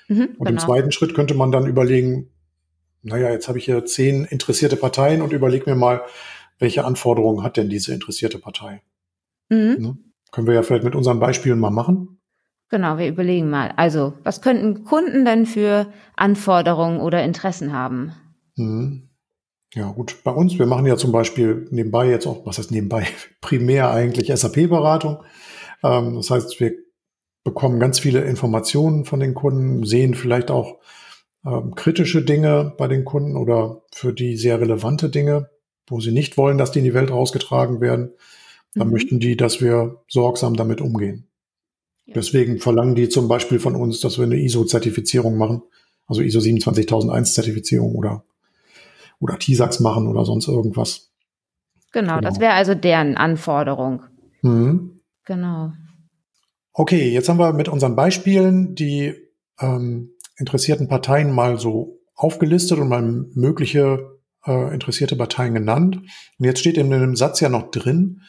Mhm, 0.07 0.21
und 0.37 0.45
genau. 0.45 0.49
im 0.49 0.57
zweiten 0.59 0.91
Schritt 0.91 1.15
könnte 1.15 1.33
man 1.33 1.51
dann 1.51 1.67
überlegen, 1.67 2.29
naja, 3.01 3.29
jetzt 3.29 3.47
habe 3.47 3.57
ich 3.57 3.65
hier 3.65 3.83
zehn 3.85 4.25
interessierte 4.25 4.77
Parteien 4.77 5.21
und 5.21 5.33
überlege 5.33 5.69
mir 5.69 5.75
mal, 5.75 6.01
welche 6.59 6.85
Anforderungen 6.85 7.43
hat 7.43 7.57
denn 7.57 7.69
diese 7.69 7.93
interessierte 7.93 8.39
Partei? 8.39 8.81
Mhm. 9.53 9.81
Ne? 9.81 9.97
Können 10.31 10.47
wir 10.47 10.53
ja 10.55 10.63
vielleicht 10.63 10.83
mit 10.83 10.95
unseren 10.95 11.19
Beispielen 11.19 11.59
mal 11.59 11.69
machen. 11.69 12.19
Genau, 12.69 12.97
wir 12.97 13.07
überlegen 13.07 13.49
mal. 13.49 13.71
Also, 13.75 14.13
was 14.23 14.41
könnten 14.41 14.83
Kunden 14.83 15.25
denn 15.25 15.45
für 15.45 15.93
Anforderungen 16.15 16.99
oder 17.01 17.23
Interessen 17.23 17.71
haben? 17.71 18.13
Mhm. 18.55 19.09
Ja, 19.75 19.91
gut. 19.91 20.23
Bei 20.23 20.31
uns, 20.31 20.57
wir 20.57 20.65
machen 20.65 20.85
ja 20.85 20.97
zum 20.97 21.11
Beispiel 21.11 21.67
nebenbei 21.71 22.09
jetzt 22.09 22.27
auch, 22.27 22.45
was 22.45 22.57
heißt 22.57 22.71
nebenbei, 22.71 23.07
primär 23.41 23.91
eigentlich 23.91 24.31
SAP-Beratung. 24.33 25.23
Ähm, 25.83 26.15
das 26.15 26.29
heißt, 26.29 26.59
wir 26.59 26.73
bekommen 27.43 27.79
ganz 27.79 27.99
viele 27.99 28.23
Informationen 28.23 29.05
von 29.05 29.19
den 29.19 29.33
Kunden, 29.33 29.85
sehen 29.85 30.15
vielleicht 30.15 30.49
auch 30.49 30.79
ähm, 31.45 31.75
kritische 31.75 32.23
Dinge 32.23 32.73
bei 32.77 32.87
den 32.87 33.03
Kunden 33.03 33.35
oder 33.35 33.81
für 33.93 34.13
die 34.13 34.37
sehr 34.37 34.61
relevante 34.61 35.09
Dinge, 35.09 35.49
wo 35.87 35.99
sie 35.99 36.11
nicht 36.11 36.37
wollen, 36.37 36.57
dass 36.57 36.71
die 36.71 36.79
in 36.79 36.85
die 36.85 36.93
Welt 36.93 37.11
rausgetragen 37.11 37.81
werden. 37.81 38.13
Dann 38.75 38.87
mhm. 38.87 38.93
möchten 38.93 39.19
die, 39.19 39.37
dass 39.37 39.61
wir 39.61 40.01
sorgsam 40.07 40.55
damit 40.55 40.81
umgehen. 40.81 41.27
Ja. 42.05 42.15
Deswegen 42.15 42.59
verlangen 42.59 42.95
die 42.95 43.09
zum 43.09 43.27
Beispiel 43.27 43.59
von 43.59 43.75
uns, 43.75 43.99
dass 44.01 44.17
wir 44.17 44.25
eine 44.25 44.39
ISO-Zertifizierung 44.39 45.37
machen, 45.37 45.61
also 46.07 46.21
ISO 46.21 46.39
27001-Zertifizierung 46.39 47.95
oder 47.95 48.25
oder 49.23 49.39
TISAX 49.39 49.79
machen 49.79 50.07
oder 50.07 50.25
sonst 50.25 50.47
irgendwas. 50.49 51.11
Genau, 51.93 52.17
genau. 52.17 52.29
das 52.29 52.39
wäre 52.39 52.53
also 52.53 52.75
deren 52.75 53.15
Anforderung. 53.15 54.03
Mhm. 54.41 54.99
Genau. 55.25 55.71
Okay, 56.73 57.09
jetzt 57.09 57.29
haben 57.29 57.39
wir 57.39 57.53
mit 57.53 57.69
unseren 57.69 57.95
Beispielen 57.95 58.75
die 58.75 59.13
ähm, 59.59 60.11
interessierten 60.37 60.87
Parteien 60.87 61.31
mal 61.31 61.57
so 61.57 61.99
aufgelistet 62.15 62.79
und 62.79 62.89
mal 62.89 63.01
mögliche 63.01 64.19
äh, 64.45 64.73
interessierte 64.73 65.15
Parteien 65.15 65.53
genannt. 65.53 65.97
Und 66.37 66.45
jetzt 66.45 66.59
steht 66.59 66.77
in 66.77 66.89
dem 66.89 67.15
Satz 67.15 67.39
ja 67.39 67.49
noch 67.49 67.71
drin, 67.71 68.21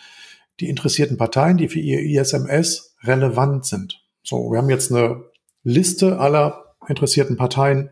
die 0.61 0.69
interessierten 0.69 1.17
Parteien, 1.17 1.57
die 1.57 1.69
für 1.69 1.81
ihr 1.81 2.01
ISMS 2.01 2.97
relevant 3.03 3.67
sind. 3.67 4.03
So, 4.23 4.51
wir 4.51 4.59
haben 4.59 4.71
jetzt 4.71 4.93
eine 4.93 5.25
Liste 5.63 6.19
aller 6.19 6.77
interessierten 6.89 7.37
Parteien, 7.37 7.91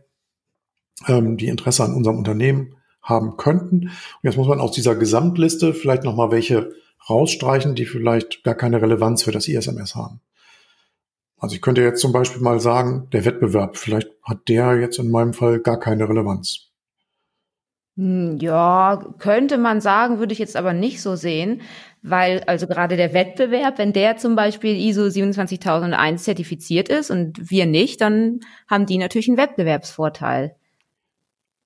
ähm, 1.09 1.37
die 1.37 1.49
Interesse 1.49 1.85
an 1.85 1.95
unserem 1.95 2.19
Unternehmen 2.19 2.77
haben 3.03 3.37
könnten. 3.37 3.89
Und 3.89 4.23
jetzt 4.23 4.37
muss 4.37 4.49
man 4.49 4.61
aus 4.61 4.73
dieser 4.73 4.95
Gesamtliste 4.95 5.75
vielleicht 5.75 6.05
nochmal 6.05 6.31
welche 6.31 6.73
rausstreichen, 7.09 7.75
die 7.75 7.87
vielleicht 7.87 8.45
gar 8.45 8.55
keine 8.55 8.81
Relevanz 8.81 9.25
für 9.25 9.33
das 9.33 9.49
ISMS 9.49 9.95
haben. 9.95 10.21
Also 11.39 11.57
ich 11.57 11.63
könnte 11.63 11.83
jetzt 11.83 12.01
zum 12.01 12.13
Beispiel 12.13 12.41
mal 12.41 12.61
sagen, 12.61 13.09
der 13.13 13.25
Wettbewerb, 13.25 13.77
vielleicht 13.77 14.11
hat 14.23 14.49
der 14.49 14.79
jetzt 14.79 15.01
in 15.01 15.11
meinem 15.11 15.33
Fall 15.33 15.59
gar 15.59 15.81
keine 15.81 16.09
Relevanz. 16.09 16.72
Hm, 17.97 18.39
ja, 18.41 19.05
könnte 19.19 19.59
man 19.59 19.81
sagen, 19.81 20.19
würde 20.19 20.33
ich 20.33 20.39
jetzt 20.39 20.57
aber 20.57 20.73
nicht 20.73 21.03
so 21.03 21.15
sehen, 21.15 21.61
weil 22.03 22.43
also 22.47 22.67
gerade 22.67 22.97
der 22.97 23.13
Wettbewerb, 23.13 23.79
wenn 23.79 23.93
der 23.93 24.17
zum 24.17 24.35
Beispiel 24.35 24.77
ISO 24.77 25.11
27001 25.11 26.25
zertifiziert 26.25 26.89
ist 26.89 27.11
und 27.11 27.51
wir 27.51 27.67
nicht, 27.67 28.01
dann 28.01 28.41
haben 28.67 28.87
die 28.87 28.99
natürlich 28.99 29.29
einen 29.29 29.37
Wettbewerbsvorteil. 29.37 30.57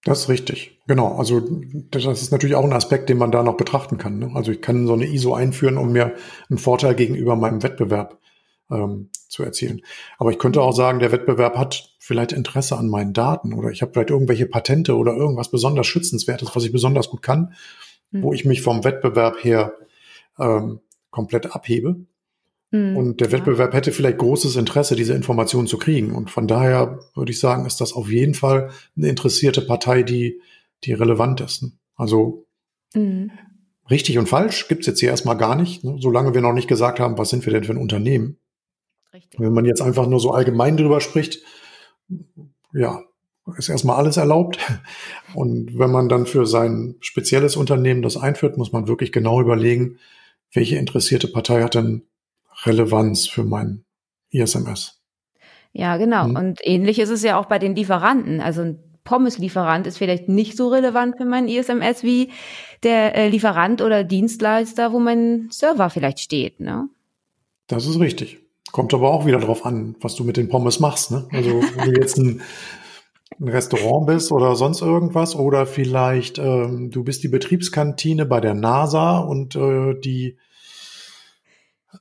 Das 0.04 0.21
ist 0.21 0.28
richtig. 0.28 0.78
Genau. 0.87 1.16
Also 1.16 1.42
das 1.90 2.04
ist 2.04 2.30
natürlich 2.30 2.54
auch 2.54 2.64
ein 2.64 2.73
Aspekt, 2.73 3.09
den 3.09 3.18
man 3.18 3.33
da 3.33 3.42
noch 3.42 3.56
betrachten 3.56 3.99
kann. 3.99 4.18
Ne? 4.18 4.30
Also 4.35 4.52
ich 4.52 4.62
kann 4.62 4.87
so 4.87 4.92
eine 4.92 5.06
ISO 5.06 5.35
einführen, 5.35 5.78
um 5.78 5.92
mir 5.92 6.14
einen 6.49 6.59
Vorteil 6.59 6.95
gegenüber 6.95 7.35
meinem 7.35 7.62
Wettbewerb 7.62 8.18
ähm, 8.71 9.11
zu 9.28 9.42
erzielen. 9.42 9.83
Aber 10.18 10.30
ich 10.30 10.38
könnte 10.38 10.62
auch 10.62 10.73
sagen, 10.73 11.00
der 11.00 11.12
Wettbewerb 11.12 11.56
hat 11.56 11.96
vielleicht 12.06 12.30
Interesse 12.30 12.76
an 12.76 12.88
meinen 12.88 13.12
Daten 13.12 13.52
oder 13.52 13.70
ich 13.70 13.82
habe 13.82 13.92
vielleicht 13.92 14.10
irgendwelche 14.10 14.46
Patente 14.46 14.96
oder 14.96 15.16
irgendwas 15.16 15.50
besonders 15.50 15.88
Schützenswertes, 15.88 16.54
was 16.54 16.62
ich 16.62 16.70
besonders 16.70 17.10
gut 17.10 17.20
kann, 17.20 17.52
mhm. 18.12 18.22
wo 18.22 18.32
ich 18.32 18.44
mich 18.44 18.62
vom 18.62 18.84
Wettbewerb 18.84 19.42
her 19.42 19.75
ähm, 20.38 20.78
komplett 21.10 21.52
abhebe. 21.52 21.96
Mhm. 22.70 22.96
Und 22.96 23.20
der 23.20 23.32
Wettbewerb 23.32 23.75
hätte 23.75 23.90
vielleicht 23.90 24.18
großes 24.18 24.54
Interesse, 24.54 24.94
diese 24.94 25.14
Informationen 25.14 25.66
zu 25.66 25.78
kriegen. 25.78 26.14
Und 26.14 26.30
von 26.30 26.46
daher 26.46 27.00
würde 27.16 27.32
ich 27.32 27.40
sagen, 27.40 27.66
ist 27.66 27.80
das 27.80 27.92
auf 27.92 28.08
jeden 28.08 28.34
Fall 28.34 28.70
eine 28.96 29.08
interessierte 29.08 29.62
Partei, 29.62 30.04
die, 30.04 30.40
die 30.84 30.92
relevant 30.92 31.40
ist. 31.40 31.64
Ne? 31.64 31.72
Also 31.96 32.46
mhm. 32.94 33.32
richtig 33.90 34.16
und 34.16 34.28
falsch 34.28 34.68
gibt's 34.68 34.86
jetzt 34.86 35.00
hier 35.00 35.10
erstmal 35.10 35.36
gar 35.36 35.56
nicht, 35.56 35.82
ne? 35.82 35.96
solange 35.98 36.34
wir 36.34 36.40
noch 36.40 36.52
nicht 36.52 36.68
gesagt 36.68 37.00
haben, 37.00 37.18
was 37.18 37.30
sind 37.30 37.44
wir 37.46 37.52
denn 37.52 37.64
für 37.64 37.72
ein 37.72 37.78
Unternehmen. 37.78 38.38
Richtig. 39.12 39.40
Wenn 39.40 39.52
man 39.52 39.64
jetzt 39.64 39.82
einfach 39.82 40.06
nur 40.06 40.20
so 40.20 40.30
allgemein 40.30 40.76
drüber 40.76 41.00
spricht, 41.00 41.42
ja, 42.72 43.02
ist 43.56 43.68
erstmal 43.68 43.96
alles 43.96 44.16
erlaubt. 44.16 44.58
Und 45.34 45.78
wenn 45.78 45.90
man 45.90 46.08
dann 46.08 46.26
für 46.26 46.46
sein 46.46 46.96
spezielles 47.00 47.56
Unternehmen 47.56 48.02
das 48.02 48.16
einführt, 48.16 48.56
muss 48.56 48.72
man 48.72 48.88
wirklich 48.88 49.12
genau 49.12 49.40
überlegen, 49.40 49.98
welche 50.52 50.76
interessierte 50.76 51.28
Partei 51.28 51.62
hat 51.62 51.75
denn 51.75 52.02
Relevanz 52.64 53.26
für 53.26 53.44
mein 53.44 53.84
ISMS. 54.30 55.00
Ja, 55.72 55.96
genau. 55.98 56.25
Hm. 56.25 56.36
Und 56.36 56.60
ähnlich 56.62 56.98
ist 56.98 57.10
es 57.10 57.22
ja 57.22 57.38
auch 57.38 57.46
bei 57.46 57.58
den 57.58 57.76
Lieferanten. 57.76 58.40
Also 58.40 58.62
ein 58.62 58.78
Pommes-Lieferant 59.04 59.86
ist 59.86 59.98
vielleicht 59.98 60.28
nicht 60.28 60.56
so 60.56 60.68
relevant 60.68 61.16
für 61.16 61.25
mein 61.25 61.48
ISMS 61.48 62.02
wie 62.02 62.30
der 62.82 63.14
äh, 63.14 63.28
Lieferant 63.28 63.82
oder 63.82 64.04
Dienstleister, 64.04 64.92
wo 64.92 64.98
mein 64.98 65.48
Server 65.50 65.90
vielleicht 65.90 66.20
steht. 66.20 66.60
Ne? 66.60 66.88
Das 67.66 67.86
ist 67.86 68.00
richtig. 68.00 68.46
Kommt 68.76 68.92
aber 68.92 69.11
auch 69.11 69.25
wieder 69.25 69.38
darauf 69.38 69.64
an, 69.64 69.97
was 70.02 70.16
du 70.16 70.25
mit 70.25 70.37
den 70.37 70.50
Pommes 70.50 70.80
machst. 70.80 71.11
Ne? 71.11 71.26
Also 71.33 71.62
wenn 71.76 71.95
du 71.95 71.99
jetzt 71.99 72.18
ein, 72.18 72.42
ein 73.40 73.49
Restaurant 73.49 74.06
bist 74.06 74.30
oder 74.33 74.54
sonst 74.54 74.83
irgendwas 74.83 75.35
oder 75.35 75.64
vielleicht 75.64 76.37
ähm, 76.37 76.90
du 76.90 77.02
bist 77.02 77.23
die 77.23 77.28
Betriebskantine 77.28 78.26
bei 78.26 78.38
der 78.38 78.52
NASA 78.52 79.16
und 79.16 79.56
äh, 79.56 79.99
die 79.99 80.37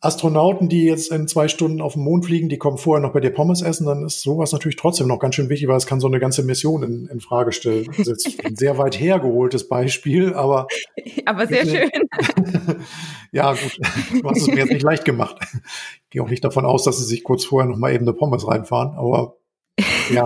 Astronauten, 0.01 0.69
die 0.69 0.85
jetzt 0.85 1.11
in 1.11 1.27
zwei 1.27 1.47
Stunden 1.47 1.81
auf 1.81 1.93
den 1.93 2.03
Mond 2.03 2.25
fliegen, 2.25 2.49
die 2.49 2.57
kommen 2.57 2.77
vorher 2.77 3.01
noch 3.01 3.13
bei 3.13 3.19
dir 3.19 3.31
Pommes 3.31 3.61
essen, 3.61 3.85
dann 3.85 4.05
ist 4.05 4.21
sowas 4.21 4.51
natürlich 4.51 4.75
trotzdem 4.75 5.07
noch 5.07 5.19
ganz 5.19 5.35
schön 5.35 5.49
wichtig, 5.49 5.67
weil 5.67 5.77
es 5.77 5.85
kann 5.85 5.99
so 5.99 6.07
eine 6.07 6.19
ganze 6.19 6.43
Mission 6.43 6.83
in, 6.83 7.07
in 7.07 7.19
Frage 7.19 7.51
stellen. 7.51 7.85
Das 7.85 7.99
ist 7.99 8.25
jetzt 8.25 8.45
ein 8.45 8.55
sehr 8.55 8.77
weit 8.77 8.99
hergeholtes 8.99 9.67
Beispiel, 9.67 10.33
aber. 10.33 10.67
Aber 11.27 11.47
sehr 11.47 11.65
schön. 11.65 11.89
ja, 13.31 13.53
gut. 13.53 13.79
Du 14.21 14.29
hast 14.29 14.41
es 14.41 14.47
mir 14.47 14.57
jetzt 14.57 14.71
nicht 14.71 14.83
leicht 14.83 15.05
gemacht. 15.05 15.37
Ich 15.41 16.09
gehe 16.11 16.21
auch 16.21 16.29
nicht 16.29 16.43
davon 16.43 16.65
aus, 16.65 16.83
dass 16.83 16.99
sie 16.99 17.05
sich 17.05 17.23
kurz 17.23 17.45
vorher 17.45 17.67
noch 17.67 17.77
mal 17.77 17.91
eben 17.91 18.03
eine 18.03 18.13
Pommes 18.13 18.47
reinfahren, 18.47 18.95
aber 18.95 19.37
ja. 20.13 20.25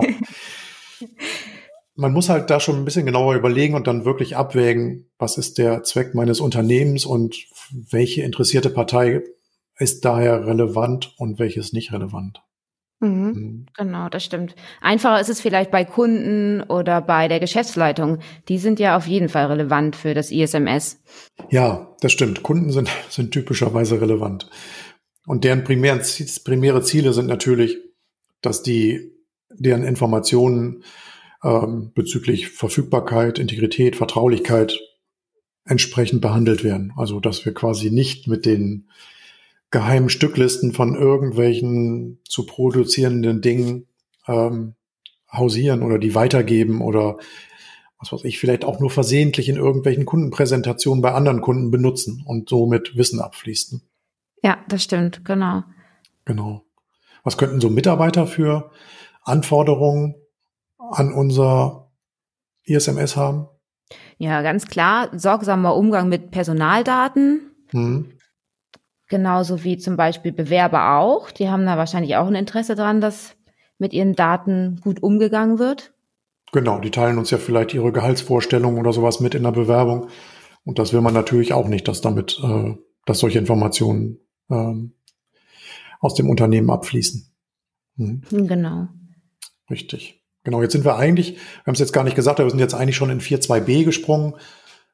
Man 1.94 2.12
muss 2.12 2.28
halt 2.28 2.50
da 2.50 2.60
schon 2.60 2.76
ein 2.76 2.84
bisschen 2.84 3.06
genauer 3.06 3.34
überlegen 3.34 3.74
und 3.74 3.86
dann 3.86 4.04
wirklich 4.04 4.36
abwägen, 4.36 5.10
was 5.18 5.38
ist 5.38 5.58
der 5.58 5.82
Zweck 5.82 6.14
meines 6.14 6.40
Unternehmens 6.40 7.06
und 7.06 7.46
welche 7.70 8.22
interessierte 8.22 8.70
Partei 8.70 9.22
ist 9.80 10.04
daher 10.04 10.46
relevant 10.46 11.14
und 11.16 11.38
welches 11.38 11.72
nicht 11.72 11.92
relevant. 11.92 12.42
Mhm, 13.00 13.08
mhm. 13.08 13.66
Genau, 13.76 14.10
das 14.10 14.24
stimmt. 14.24 14.54
Einfacher 14.82 15.20
ist 15.20 15.30
es 15.30 15.40
vielleicht 15.40 15.70
bei 15.70 15.84
Kunden 15.84 16.62
oder 16.62 17.00
bei 17.00 17.28
der 17.28 17.40
Geschäftsleitung. 17.40 18.18
Die 18.48 18.58
sind 18.58 18.78
ja 18.78 18.96
auf 18.96 19.06
jeden 19.06 19.30
Fall 19.30 19.46
relevant 19.46 19.96
für 19.96 20.12
das 20.12 20.30
ISMS. 20.30 21.02
Ja, 21.48 21.96
das 22.00 22.12
stimmt. 22.12 22.42
Kunden 22.42 22.70
sind, 22.70 22.90
sind 23.08 23.32
typischerweise 23.32 24.00
relevant. 24.00 24.50
Und 25.26 25.44
deren 25.44 25.64
primären, 25.64 26.02
primäre 26.44 26.82
Ziele 26.82 27.14
sind 27.14 27.26
natürlich, 27.26 27.78
dass 28.42 28.62
die, 28.62 29.12
deren 29.50 29.84
Informationen 29.84 30.84
ähm, 31.42 31.92
bezüglich 31.94 32.50
Verfügbarkeit, 32.50 33.38
Integrität, 33.38 33.96
Vertraulichkeit 33.96 34.78
entsprechend 35.64 36.20
behandelt 36.20 36.64
werden. 36.64 36.92
Also, 36.96 37.20
dass 37.20 37.44
wir 37.46 37.54
quasi 37.54 37.90
nicht 37.90 38.28
mit 38.28 38.44
den 38.44 38.88
geheimen 39.70 40.08
Stücklisten 40.08 40.72
von 40.72 40.94
irgendwelchen 40.94 42.20
zu 42.24 42.44
produzierenden 42.46 43.40
Dingen 43.40 43.86
ähm, 44.26 44.74
hausieren 45.32 45.82
oder 45.82 45.98
die 45.98 46.14
weitergeben 46.14 46.80
oder 46.80 47.18
was 47.98 48.12
weiß 48.12 48.24
ich, 48.24 48.38
vielleicht 48.38 48.64
auch 48.64 48.80
nur 48.80 48.90
versehentlich 48.90 49.48
in 49.48 49.56
irgendwelchen 49.56 50.06
Kundenpräsentationen 50.06 51.02
bei 51.02 51.12
anderen 51.12 51.42
Kunden 51.42 51.70
benutzen 51.70 52.24
und 52.26 52.48
somit 52.48 52.96
Wissen 52.96 53.20
abfließen. 53.20 53.82
Ja, 54.42 54.58
das 54.68 54.82
stimmt, 54.82 55.24
genau. 55.24 55.64
Genau. 56.24 56.64
Was 57.22 57.36
könnten 57.36 57.60
so 57.60 57.68
Mitarbeiter 57.68 58.26
für 58.26 58.70
Anforderungen 59.22 60.14
an 60.78 61.12
unser 61.12 61.90
ISMS 62.64 63.16
haben? 63.16 63.48
Ja, 64.16 64.40
ganz 64.40 64.66
klar, 64.66 65.10
sorgsamer 65.18 65.76
Umgang 65.76 66.08
mit 66.08 66.30
Personaldaten. 66.30 67.50
Hm. 67.68 68.12
Genauso 69.10 69.64
wie 69.64 69.76
zum 69.76 69.96
Beispiel 69.96 70.30
Bewerber 70.30 70.96
auch. 70.96 71.32
Die 71.32 71.50
haben 71.50 71.66
da 71.66 71.76
wahrscheinlich 71.76 72.16
auch 72.16 72.28
ein 72.28 72.36
Interesse 72.36 72.76
dran, 72.76 73.00
dass 73.00 73.34
mit 73.76 73.92
ihren 73.92 74.14
Daten 74.14 74.80
gut 74.82 75.02
umgegangen 75.02 75.58
wird. 75.58 75.92
Genau, 76.52 76.78
die 76.78 76.92
teilen 76.92 77.18
uns 77.18 77.30
ja 77.30 77.38
vielleicht 77.38 77.74
ihre 77.74 77.90
Gehaltsvorstellungen 77.90 78.78
oder 78.78 78.92
sowas 78.92 79.18
mit 79.18 79.34
in 79.34 79.42
der 79.42 79.50
Bewerbung. 79.50 80.08
Und 80.64 80.78
das 80.78 80.92
will 80.92 81.00
man 81.00 81.12
natürlich 81.12 81.52
auch 81.52 81.66
nicht, 81.66 81.88
dass 81.88 82.00
damit, 82.00 82.38
äh, 82.42 82.76
dass 83.04 83.18
solche 83.18 83.40
Informationen 83.40 84.20
ähm, 84.48 84.92
aus 85.98 86.14
dem 86.14 86.30
Unternehmen 86.30 86.70
abfließen. 86.70 87.32
Hm. 87.96 88.22
Genau. 88.30 88.88
Richtig. 89.68 90.22
Genau, 90.44 90.62
jetzt 90.62 90.72
sind 90.72 90.84
wir 90.84 90.96
eigentlich, 90.96 91.34
wir 91.34 91.66
haben 91.66 91.74
es 91.74 91.80
jetzt 91.80 91.92
gar 91.92 92.04
nicht 92.04 92.16
gesagt, 92.16 92.38
aber 92.38 92.46
wir 92.46 92.50
sind 92.50 92.60
jetzt 92.60 92.74
eigentlich 92.74 92.96
schon 92.96 93.10
in 93.10 93.20
4.2b 93.20 93.84
gesprungen. 93.84 94.36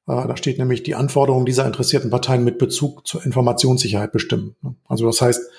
Äh, 0.07 0.27
da 0.27 0.37
steht 0.37 0.59
nämlich 0.59 0.83
die 0.83 0.95
Anforderungen 0.95 1.47
dieser 1.47 1.67
interessierten 1.67 2.11
Parteien 2.11 2.45
mit 2.45 2.59
Bezug 2.59 3.07
zur 3.07 3.25
Informationssicherheit 3.25 4.13
bestimmen. 4.13 4.57
Also 4.87 5.07
das 5.07 5.21
heißt, 5.21 5.51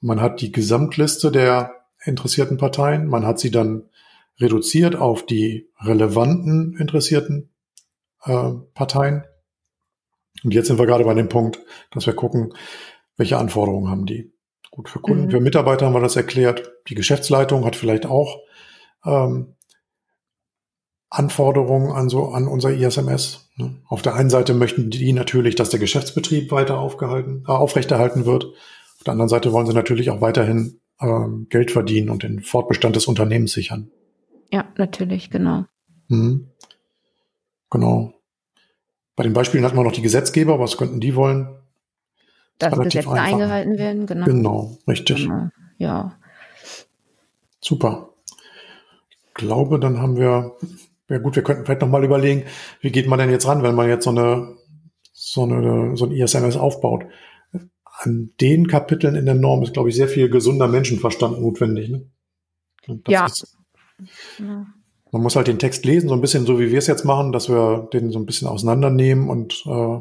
man 0.00 0.20
hat 0.20 0.40
die 0.40 0.52
Gesamtliste 0.52 1.32
der 1.32 1.74
interessierten 2.04 2.56
Parteien, 2.58 3.08
man 3.08 3.26
hat 3.26 3.38
sie 3.40 3.50
dann 3.50 3.88
reduziert 4.38 4.94
auf 4.94 5.26
die 5.26 5.68
relevanten 5.80 6.76
interessierten 6.78 7.50
äh, 8.24 8.50
Parteien. 8.74 9.24
Und 10.44 10.54
jetzt 10.54 10.68
sind 10.68 10.78
wir 10.78 10.86
gerade 10.86 11.04
bei 11.04 11.14
dem 11.14 11.28
Punkt, 11.28 11.58
dass 11.90 12.06
wir 12.06 12.14
gucken, 12.14 12.54
welche 13.16 13.38
Anforderungen 13.38 13.90
haben 13.90 14.06
die. 14.06 14.32
Gut, 14.70 14.88
für 14.88 15.00
Kunden, 15.00 15.24
mhm. 15.24 15.30
für 15.30 15.40
Mitarbeiter 15.40 15.86
haben 15.86 15.94
wir 15.94 16.00
das 16.00 16.14
erklärt. 16.14 16.70
Die 16.88 16.94
Geschäftsleitung 16.94 17.64
hat 17.64 17.74
vielleicht 17.74 18.06
auch 18.06 18.38
ähm, 19.04 19.56
Anforderungen 21.10 21.90
an 21.92 22.08
so 22.08 22.28
an 22.28 22.46
unser 22.46 22.72
ISMS. 22.72 23.48
Ne? 23.56 23.76
Auf 23.86 24.02
der 24.02 24.14
einen 24.14 24.30
Seite 24.30 24.54
möchten 24.54 24.90
die 24.90 25.12
natürlich, 25.12 25.54
dass 25.54 25.70
der 25.70 25.80
Geschäftsbetrieb 25.80 26.50
weiter 26.50 26.78
aufgehalten, 26.78 27.44
äh, 27.46 27.50
aufrechterhalten 27.50 28.26
wird. 28.26 28.44
Auf 28.44 29.04
der 29.04 29.12
anderen 29.12 29.28
Seite 29.28 29.52
wollen 29.52 29.66
sie 29.66 29.74
natürlich 29.74 30.10
auch 30.10 30.20
weiterhin 30.20 30.80
ähm, 31.00 31.46
Geld 31.48 31.70
verdienen 31.70 32.10
und 32.10 32.22
den 32.22 32.40
Fortbestand 32.40 32.96
des 32.96 33.06
Unternehmens 33.06 33.52
sichern. 33.52 33.90
Ja, 34.52 34.66
natürlich, 34.76 35.30
genau. 35.30 35.64
Mhm. 36.08 36.48
Genau. 37.70 38.12
Bei 39.16 39.24
den 39.24 39.32
Beispielen 39.32 39.64
hatten 39.64 39.76
wir 39.76 39.84
noch 39.84 39.92
die 39.92 40.02
Gesetzgeber. 40.02 40.58
Was 40.60 40.76
könnten 40.76 41.00
die 41.00 41.14
wollen? 41.14 41.48
Dass 42.58 42.74
Gesetze 42.74 42.98
einfach. 42.98 43.12
eingehalten 43.14 43.78
werden, 43.78 44.06
genau. 44.06 44.24
Genau, 44.24 44.78
richtig. 44.86 45.24
Genau. 45.24 45.48
Ja. 45.78 46.18
Super. 47.60 48.10
Ich 49.28 49.34
glaube, 49.34 49.78
dann 49.78 50.00
haben 50.00 50.16
wir 50.16 50.56
ja 51.08 51.18
gut, 51.18 51.36
wir 51.36 51.42
könnten 51.42 51.64
vielleicht 51.64 51.80
nochmal 51.80 52.04
überlegen, 52.04 52.44
wie 52.80 52.90
geht 52.90 53.08
man 53.08 53.18
denn 53.18 53.30
jetzt 53.30 53.46
ran, 53.46 53.62
wenn 53.62 53.74
man 53.74 53.88
jetzt 53.88 54.04
so 54.04 54.10
eine 54.10 54.58
so, 55.18 55.42
eine, 55.42 55.96
so 55.96 56.06
ein 56.06 56.12
ISMS 56.12 56.56
aufbaut. 56.56 57.04
An 57.84 58.32
den 58.40 58.68
Kapiteln 58.68 59.16
in 59.16 59.26
der 59.26 59.34
Norm 59.34 59.62
ist, 59.64 59.72
glaube 59.72 59.88
ich, 59.88 59.96
sehr 59.96 60.06
viel 60.06 60.30
gesunder 60.30 60.68
Menschenverstand 60.68 61.40
notwendig. 61.40 61.90
Ne? 61.90 62.06
ja. 63.08 63.26
Ist, 63.26 63.56
man 65.10 65.22
muss 65.22 65.34
halt 65.34 65.48
den 65.48 65.58
Text 65.58 65.84
lesen, 65.84 66.08
so 66.08 66.14
ein 66.14 66.20
bisschen 66.20 66.46
so 66.46 66.60
wie 66.60 66.70
wir 66.70 66.78
es 66.78 66.86
jetzt 66.86 67.04
machen, 67.04 67.32
dass 67.32 67.48
wir 67.48 67.88
den 67.92 68.12
so 68.12 68.18
ein 68.20 68.26
bisschen 68.26 68.46
auseinandernehmen 68.46 69.28
und 69.28 69.64
äh, 69.66 70.00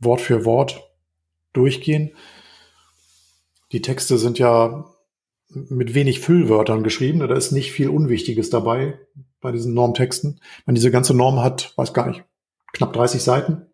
Wort 0.00 0.20
für 0.20 0.44
Wort 0.44 0.90
durchgehen. 1.52 2.12
Die 3.70 3.82
Texte 3.82 4.18
sind 4.18 4.38
ja 4.40 4.86
mit 5.48 5.94
wenig 5.94 6.20
Füllwörtern 6.20 6.82
geschrieben. 6.82 7.20
Da 7.20 7.34
ist 7.34 7.52
nicht 7.52 7.70
viel 7.70 7.88
Unwichtiges 7.88 8.50
dabei 8.50 8.98
bei 9.40 9.52
diesen 9.52 9.74
Normtexten. 9.74 10.40
Wenn 10.66 10.74
diese 10.74 10.90
ganze 10.90 11.14
Norm 11.14 11.40
hat, 11.40 11.72
weiß 11.76 11.92
gar 11.92 12.08
nicht, 12.08 12.24
knapp 12.72 12.92
30 12.92 13.22
Seiten. 13.22 13.66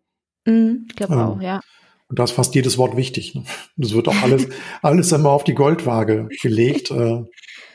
Mm, 0.45 0.85
ich 0.89 0.95
glaube 0.95 1.13
ähm, 1.13 1.19
auch, 1.19 1.41
ja. 1.41 1.61
Und 2.07 2.19
da 2.19 2.23
ist 2.23 2.31
fast 2.31 2.53
jedes 2.53 2.77
Wort 2.77 2.95
wichtig. 2.97 3.33
Ne? 3.33 3.43
Das 3.77 3.93
wird 3.93 4.07
auch 4.07 4.21
alles, 4.21 4.47
alles 4.81 5.11
immer 5.11 5.31
auf 5.31 5.43
die 5.43 5.55
Goldwaage 5.55 6.29
gelegt. 6.41 6.91
Äh, 6.91 7.23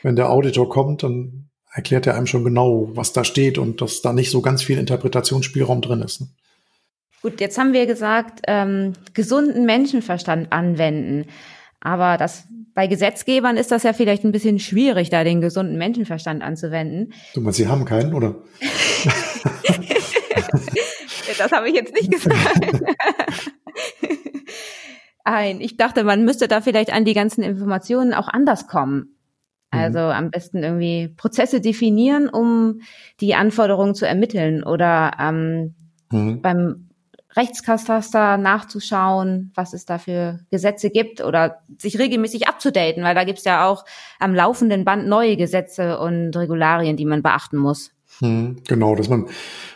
wenn 0.03 0.15
der 0.15 0.29
Auditor 0.29 0.69
kommt, 0.69 1.03
dann 1.03 1.49
erklärt 1.73 2.07
er 2.07 2.15
einem 2.15 2.27
schon 2.27 2.43
genau, 2.43 2.89
was 2.93 3.13
da 3.13 3.23
steht 3.23 3.57
und 3.57 3.81
dass 3.81 4.01
da 4.01 4.13
nicht 4.13 4.31
so 4.31 4.41
ganz 4.41 4.63
viel 4.63 4.77
Interpretationsspielraum 4.77 5.81
drin 5.81 6.01
ist. 6.01 6.21
Ne? 6.21 6.27
Gut, 7.21 7.39
jetzt 7.39 7.57
haben 7.57 7.73
wir 7.73 7.85
gesagt, 7.85 8.41
ähm, 8.47 8.93
gesunden 9.13 9.65
Menschenverstand 9.65 10.51
anwenden. 10.51 11.27
Aber 11.79 12.17
das 12.17 12.45
bei 12.73 12.87
Gesetzgebern 12.87 13.57
ist 13.57 13.71
das 13.71 13.83
ja 13.83 13.93
vielleicht 13.93 14.23
ein 14.23 14.31
bisschen 14.31 14.59
schwierig, 14.59 15.09
da 15.09 15.23
den 15.23 15.41
gesunden 15.41 15.77
Menschenverstand 15.77 16.41
anzuwenden. 16.41 17.13
Du 17.33 17.41
meinst, 17.41 17.57
sie 17.57 17.67
haben 17.67 17.85
keinen, 17.85 18.13
oder? 18.13 18.35
das 21.37 21.51
habe 21.51 21.69
ich 21.69 21.75
jetzt 21.75 21.93
nicht 21.93 22.11
gesagt. 22.11 22.81
Nein, 25.25 25.61
ich 25.61 25.77
dachte, 25.77 26.03
man 26.03 26.25
müsste 26.25 26.47
da 26.47 26.61
vielleicht 26.61 26.91
an 26.91 27.05
die 27.05 27.13
ganzen 27.13 27.41
Informationen 27.41 28.13
auch 28.13 28.27
anders 28.27 28.67
kommen. 28.67 29.17
Also 29.69 29.99
mhm. 29.99 30.11
am 30.11 30.31
besten 30.31 30.63
irgendwie 30.63 31.13
Prozesse 31.15 31.61
definieren, 31.61 32.27
um 32.27 32.81
die 33.21 33.35
Anforderungen 33.35 33.95
zu 33.95 34.05
ermitteln 34.05 34.63
oder 34.63 35.11
ähm, 35.19 35.75
mhm. 36.11 36.41
beim 36.41 36.90
Rechtskataster 37.35 38.37
nachzuschauen, 38.37 39.51
was 39.55 39.73
es 39.73 39.85
da 39.85 39.97
für 39.97 40.39
Gesetze 40.49 40.89
gibt 40.89 41.23
oder 41.23 41.61
sich 41.77 41.97
regelmäßig 41.97 42.47
abzudaten, 42.47 43.03
weil 43.03 43.15
da 43.15 43.23
gibt's 43.23 43.45
ja 43.45 43.67
auch 43.67 43.85
am 44.19 44.35
laufenden 44.35 44.85
Band 44.85 45.07
neue 45.07 45.37
Gesetze 45.37 45.99
und 45.99 46.35
Regularien, 46.35 46.97
die 46.97 47.05
man 47.05 47.21
beachten 47.21 47.57
muss. 47.57 47.91
Hm, 48.19 48.57
genau, 48.67 48.95
dass 48.95 49.09
man 49.09 49.27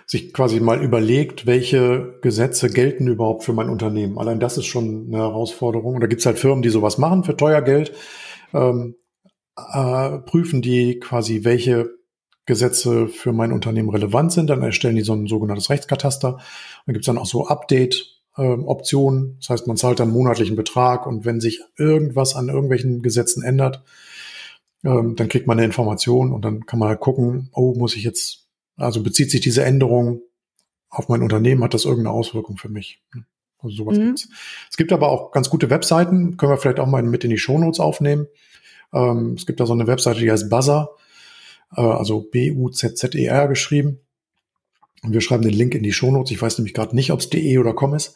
sich 0.06 0.34
quasi 0.34 0.60
mal 0.60 0.84
überlegt, 0.84 1.46
welche 1.46 2.20
Gesetze 2.22 2.70
gelten 2.70 3.08
überhaupt 3.08 3.44
für 3.44 3.54
mein 3.54 3.70
Unternehmen. 3.70 4.18
Allein 4.18 4.40
das 4.40 4.58
ist 4.58 4.66
schon 4.66 5.08
eine 5.08 5.18
Herausforderung. 5.18 5.96
Und 5.96 6.02
da 6.02 6.08
gibt's 6.08 6.26
halt 6.26 6.38
Firmen, 6.38 6.62
die 6.62 6.70
sowas 6.70 6.98
machen 6.98 7.24
für 7.24 7.38
teuer 7.38 7.62
Geld, 7.62 7.94
ähm, 8.54 8.96
äh, 9.58 10.20
prüfen 10.20 10.62
die 10.62 11.00
quasi, 11.00 11.44
welche 11.44 11.90
Gesetze 12.46 13.08
für 13.08 13.34
mein 13.34 13.52
Unternehmen 13.52 13.90
relevant 13.90 14.32
sind. 14.32 14.50
Dann 14.50 14.62
erstellen 14.62 14.96
die 14.96 15.02
so 15.02 15.14
ein 15.14 15.28
sogenanntes 15.28 15.70
Rechtskataster. 15.70 16.40
Dann 16.86 16.94
gibt's 16.94 17.08
dann 17.08 17.18
auch 17.18 17.26
so 17.26 17.48
Update-Optionen. 17.48 19.38
das 19.40 19.50
heißt, 19.50 19.68
man 19.68 19.78
zahlt 19.78 20.00
dann 20.00 20.12
monatlichen 20.12 20.56
Betrag 20.56 21.08
und 21.08 21.26
wenn 21.26 21.40
sich 21.40 21.62
irgendwas 21.78 22.36
an 22.36 22.50
irgendwelchen 22.50 23.02
Gesetzen 23.02 23.44
ändert, 23.44 23.84
ähm, 24.84 25.16
dann 25.16 25.28
kriegt 25.28 25.48
man 25.48 25.58
eine 25.58 25.66
Information 25.66 26.32
und 26.32 26.46
dann 26.46 26.66
kann 26.66 26.80
man 26.80 26.90
halt 26.90 27.00
gucken, 27.00 27.50
oh, 27.54 27.74
muss 27.76 27.96
ich 27.96 28.04
jetzt, 28.04 28.48
also 28.78 29.02
bezieht 29.02 29.32
sich 29.32 29.42
diese 29.42 29.64
Änderung 29.64 30.22
auf 30.90 31.10
mein 31.10 31.24
Unternehmen, 31.24 31.64
hat 31.64 31.74
das 31.74 31.86
irgendeine 31.86 32.16
Auswirkung 32.16 32.58
für 32.58 32.70
mich? 32.70 33.02
Also 33.58 33.76
sowas 33.78 33.98
mhm. 33.98 34.08
gibt's. 34.08 34.30
Es 34.70 34.78
gibt 34.78 34.94
aber 34.94 35.10
auch 35.10 35.32
ganz 35.32 35.50
gute 35.50 35.72
Webseiten, 35.72 36.38
können 36.38 36.52
wir 36.52 36.58
vielleicht 36.58 36.80
auch 36.80 36.88
mal 36.88 37.02
mit 37.02 37.24
in 37.24 37.32
die 37.32 37.40
Shownotes 37.40 37.80
aufnehmen. 37.80 38.28
Ähm, 38.94 39.34
es 39.36 39.48
gibt 39.48 39.60
da 39.60 39.66
so 39.66 39.74
eine 39.74 39.88
Webseite, 39.88 40.20
die 40.20 40.32
heißt 40.32 40.50
Buzzer 40.52 40.92
äh, 41.76 41.82
also 41.82 42.22
B-U-Z-Z-E-R 42.22 43.48
geschrieben. 43.48 44.00
Und 45.04 45.14
wir 45.14 45.22
schreiben 45.22 45.44
den 45.44 45.54
Link 45.54 45.76
in 45.76 45.84
die 45.84 45.94
Shownotes. 45.94 46.32
Ich 46.32 46.42
weiß 46.42 46.58
nämlich 46.58 46.74
gerade 46.74 46.96
nicht, 46.96 47.12
ob 47.12 47.20
es 47.20 47.30
de 47.30 47.58
oder 47.58 47.74
com 47.74 47.94
ist. 47.94 48.16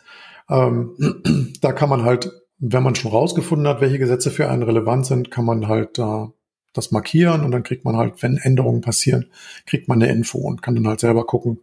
Ähm, 0.49 1.53
da 1.61 1.71
kann 1.71 1.89
man 1.89 2.03
halt, 2.03 2.31
wenn 2.57 2.83
man 2.83 2.95
schon 2.95 3.11
rausgefunden 3.11 3.67
hat, 3.67 3.81
welche 3.81 3.99
Gesetze 3.99 4.31
für 4.31 4.49
einen 4.49 4.63
relevant 4.63 5.05
sind, 5.05 5.31
kann 5.31 5.45
man 5.45 5.67
halt 5.67 5.99
äh, 5.99 6.25
das 6.73 6.91
markieren 6.91 7.43
und 7.43 7.51
dann 7.51 7.63
kriegt 7.63 7.85
man 7.85 7.97
halt, 7.97 8.21
wenn 8.21 8.37
Änderungen 8.37 8.81
passieren, 8.81 9.31
kriegt 9.65 9.87
man 9.87 10.01
eine 10.01 10.11
Info 10.11 10.39
und 10.39 10.61
kann 10.61 10.75
dann 10.75 10.87
halt 10.87 10.99
selber 10.99 11.25
gucken, 11.25 11.59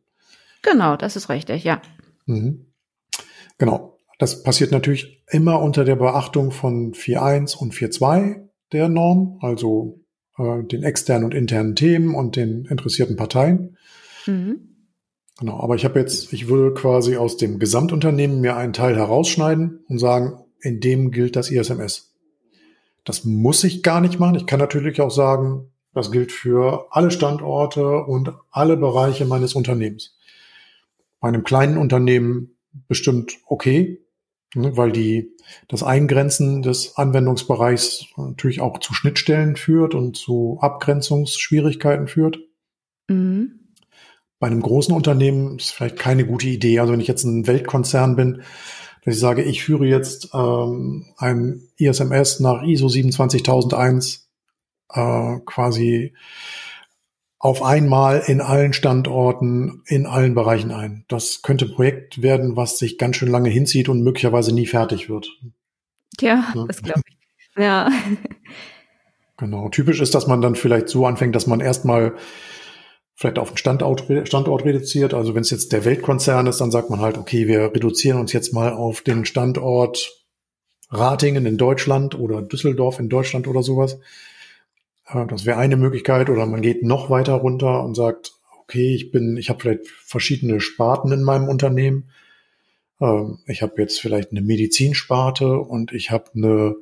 Genau, 0.63 0.97
das 0.97 1.17
ist 1.17 1.29
richtig, 1.29 1.65
ja. 1.65 1.81
Mhm. 2.27 2.67
Genau. 3.59 3.99
Das 4.19 4.43
passiert 4.43 4.71
natürlich 4.71 5.25
immer 5.29 5.61
unter 5.61 5.85
der 5.85 5.97
Beachtung 5.97 6.53
von 6.53 6.93
4.1 6.95 7.57
und 7.57 7.75
4.2 7.75 8.49
der 8.73 8.89
Norm, 8.89 9.39
also 9.41 10.05
äh, 10.39 10.63
den 10.63 10.83
externen 10.85 11.25
und 11.25 11.35
internen 11.35 11.75
Themen 11.75 12.15
und 12.15 12.37
den 12.37 12.65
interessierten 12.67 13.17
Parteien. 13.17 13.77
Mhm. 14.27 14.75
Genau, 15.39 15.61
aber 15.61 15.75
ich 15.75 15.85
habe 15.85 15.99
jetzt, 15.99 16.33
ich 16.33 16.49
würde 16.49 16.75
quasi 16.75 17.17
aus 17.17 17.37
dem 17.37 17.59
Gesamtunternehmen 17.59 18.41
mir 18.41 18.57
einen 18.57 18.73
Teil 18.73 18.97
herausschneiden 18.97 19.85
und 19.89 19.99
sagen, 19.99 20.45
in 20.61 20.81
dem 20.81 21.11
gilt 21.11 21.35
das 21.35 21.51
ISMS. 21.51 22.14
Das 23.05 23.25
muss 23.25 23.63
ich 23.65 23.83
gar 23.83 24.01
nicht 24.01 24.19
machen. 24.19 24.35
Ich 24.35 24.47
kann 24.47 24.59
natürlich 24.59 25.01
auch 25.01 25.11
sagen, 25.11 25.71
das 25.93 26.11
gilt 26.11 26.33
für 26.33 26.89
alle 26.91 27.11
Standorte 27.11 28.05
und 28.05 28.33
alle 28.51 28.77
Bereiche 28.77 29.27
meines 29.27 29.55
Unternehmens. 29.55 30.17
Bei 31.21 31.29
einem 31.29 31.45
kleinen 31.45 31.79
Unternehmen 31.79 32.57
bestimmt 32.89 33.39
okay, 33.47 34.05
ne, 34.55 34.77
weil 34.77 34.91
die, 34.91 35.31
das 35.69 35.83
Eingrenzen 35.83 36.63
des 36.63 36.97
Anwendungsbereichs 36.97 38.07
natürlich 38.17 38.61
auch 38.61 38.79
zu 38.79 38.93
Schnittstellen 38.93 39.57
führt 39.57 39.95
und 39.95 40.17
zu 40.17 40.59
Abgrenzungsschwierigkeiten 40.61 42.09
führt. 42.09 42.41
Mhm. 43.09 43.61
Bei 44.41 44.49
einem 44.49 44.61
großen 44.61 44.95
Unternehmen 44.95 45.59
ist 45.59 45.71
vielleicht 45.71 45.97
keine 45.97 46.27
gute 46.27 46.49
Idee. 46.49 46.81
Also 46.81 46.93
wenn 46.93 47.01
ich 47.01 47.09
jetzt 47.09 47.25
ein 47.25 47.47
Weltkonzern 47.47 48.17
bin, 48.17 48.43
dass 49.05 49.15
ich 49.15 49.21
sage, 49.21 49.43
ich 49.43 49.63
führe 49.63 49.87
jetzt 49.87 50.31
ähm, 50.33 51.07
ein 51.19 51.63
ISMS 51.77 52.41
nach 52.41 52.63
ISO 52.63 52.89
27001 52.89 54.29
äh, 54.91 55.37
quasi 55.45 56.15
auf 57.39 57.63
einmal 57.63 58.23
in 58.27 58.41
allen 58.41 58.73
Standorten, 58.73 59.83
in 59.87 60.07
allen 60.07 60.35
Bereichen 60.35 60.71
ein. 60.71 61.05
Das 61.09 61.43
könnte 61.43 61.67
ein 61.67 61.75
Projekt 61.75 62.23
werden, 62.23 62.57
was 62.57 62.79
sich 62.79 62.97
ganz 62.97 63.17
schön 63.17 63.31
lange 63.31 63.51
hinzieht 63.51 63.91
und 63.91 64.03
möglicherweise 64.03 64.55
nie 64.55 64.67
fertig 64.67 65.11
wird. 65.11 65.29
Ja, 66.21 66.53
ja. 66.55 66.65
das 66.67 66.83
glaube 66.83 67.03
ich. 67.07 67.17
Ja. 67.63 67.91
Genau. 69.37 69.69
Typisch 69.69 70.01
ist, 70.01 70.15
dass 70.15 70.27
man 70.27 70.41
dann 70.41 70.55
vielleicht 70.55 70.89
so 70.89 71.07
anfängt, 71.07 71.35
dass 71.35 71.47
man 71.47 71.61
erstmal 71.61 72.15
vielleicht 73.25 73.39
auf 73.39 73.49
den 73.49 73.57
Standort, 73.57 74.05
Standort 74.29 74.65
reduziert. 74.67 75.15
Also 75.15 75.35
wenn 75.35 75.41
es 75.41 75.51
jetzt 75.51 75.73
der 75.73 75.87
Weltkonzern 75.87 76.47
ist, 76.47 76.61
dann 76.61 76.71
sagt 76.71 76.91
man 76.91 77.01
halt, 77.01 77.17
okay, 77.17 77.49
wir 77.49 77.75
reduzieren 77.75 78.21
uns 78.21 78.35
jetzt 78.35 78.53
mal 78.53 78.75
auf 78.75 79.01
den 79.01 79.25
Standort 79.25 80.23
Ratingen 80.91 81.47
in 81.47 81.57
Deutschland 81.57 82.19
oder 82.19 82.43
Düsseldorf 82.43 82.99
in 82.99 83.09
Deutschland 83.09 83.49
oder 83.49 83.63
sowas. 83.63 83.99
Das 85.29 85.47
wäre 85.47 85.57
eine 85.57 85.77
Möglichkeit. 85.77 86.29
Oder 86.29 86.45
man 86.45 86.61
geht 86.61 86.83
noch 86.83 87.09
weiter 87.09 87.33
runter 87.33 87.83
und 87.83 87.95
sagt, 87.95 88.33
okay, 88.63 88.95
ich 88.95 89.11
bin, 89.11 89.39
ich 89.39 89.49
habe 89.49 89.61
vielleicht 89.61 89.89
verschiedene 89.89 90.61
Sparten 90.61 91.11
in 91.11 91.23
meinem 91.23 91.49
Unternehmen. 91.49 92.11
Ähm, 93.01 93.39
ich 93.47 93.63
habe 93.63 93.81
jetzt 93.81 94.01
vielleicht 94.01 94.33
eine 94.33 94.43
Medizinsparte 94.43 95.59
und 95.59 95.93
ich 95.93 96.11
habe 96.11 96.27
eine, 96.35 96.77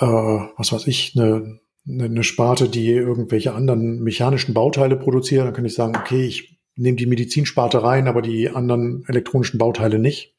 äh, 0.00 0.46
was 0.56 0.72
weiß 0.72 0.86
ich, 0.86 1.12
eine, 1.16 1.60
eine 1.86 2.24
Sparte, 2.24 2.68
die 2.68 2.90
irgendwelche 2.90 3.54
anderen 3.54 4.02
mechanischen 4.02 4.54
Bauteile 4.54 4.96
produziert. 4.96 5.46
Dann 5.46 5.52
kann 5.54 5.64
ich 5.64 5.74
sagen, 5.74 5.96
okay, 5.96 6.24
ich 6.24 6.58
nehme 6.76 6.96
die 6.96 7.06
Medizinsparte 7.06 7.82
rein, 7.82 8.08
aber 8.08 8.22
die 8.22 8.48
anderen 8.50 9.04
elektronischen 9.06 9.58
Bauteile 9.58 9.98
nicht. 9.98 10.34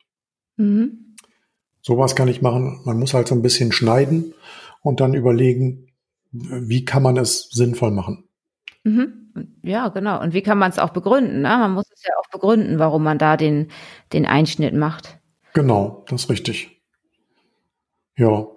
Mhm. 0.58 1.16
Sowas 1.82 2.16
kann 2.16 2.28
ich 2.28 2.42
machen. 2.42 2.82
Man 2.86 2.98
muss 2.98 3.14
halt 3.14 3.28
so 3.28 3.36
ein 3.36 3.44
bisschen 3.44 3.72
schneiden 3.72 4.34
und 4.82 5.00
dann 5.00 5.14
überlegen, 5.14 5.92
wie 6.32 6.84
kann 6.84 7.04
man 7.04 7.18
es 7.18 7.50
sinnvoll 7.52 7.92
machen. 7.92 8.24
Mhm. 8.84 9.26
Ja, 9.62 9.90
genau. 9.90 10.22
Und 10.22 10.34
wie 10.34 10.42
kann 10.42 10.58
man 10.58 10.72
es 10.72 10.80
auch 10.80 10.92
begründen? 10.92 11.42
Ne? 11.42 11.50
Man 11.50 11.74
muss 11.74 11.86
es 11.92 12.04
ja 12.04 12.14
auch 12.20 12.30
begründen, 12.32 12.80
warum 12.80 13.04
man 13.04 13.18
da 13.18 13.38
den, 13.38 13.70
den 14.14 14.26
Einschnitt 14.26 14.74
macht. 14.74 15.20
Genau, 15.54 16.06
das 16.08 16.24
ist 16.24 16.30
richtig. 16.30 16.82
Ja. 18.18 18.48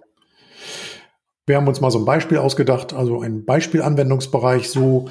Wir 1.49 1.57
haben 1.57 1.67
uns 1.67 1.81
mal 1.81 1.91
so 1.91 1.99
ein 1.99 2.05
Beispiel 2.05 2.39
ausgedacht, 2.39 2.93
also 2.93 3.23
ein 3.23 3.45
Beispielanwendungsbereich, 3.45 4.71
so 4.71 5.09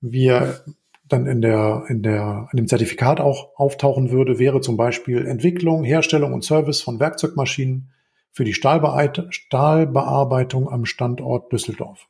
wie 0.00 0.26
er 0.26 0.60
dann 1.08 1.26
in 1.26 1.40
der, 1.40 1.84
in 1.88 2.02
der, 2.02 2.48
in 2.52 2.58
dem 2.58 2.68
Zertifikat 2.68 3.20
auch 3.20 3.48
auftauchen 3.56 4.10
würde, 4.10 4.38
wäre 4.38 4.60
zum 4.60 4.76
Beispiel 4.76 5.26
Entwicklung, 5.26 5.82
Herstellung 5.82 6.32
und 6.32 6.44
Service 6.44 6.82
von 6.82 7.00
Werkzeugmaschinen 7.00 7.90
für 8.30 8.44
die 8.44 8.54
Stahlbearbeitung 8.54 10.70
am 10.70 10.84
Standort 10.84 11.52
Düsseldorf. 11.52 12.06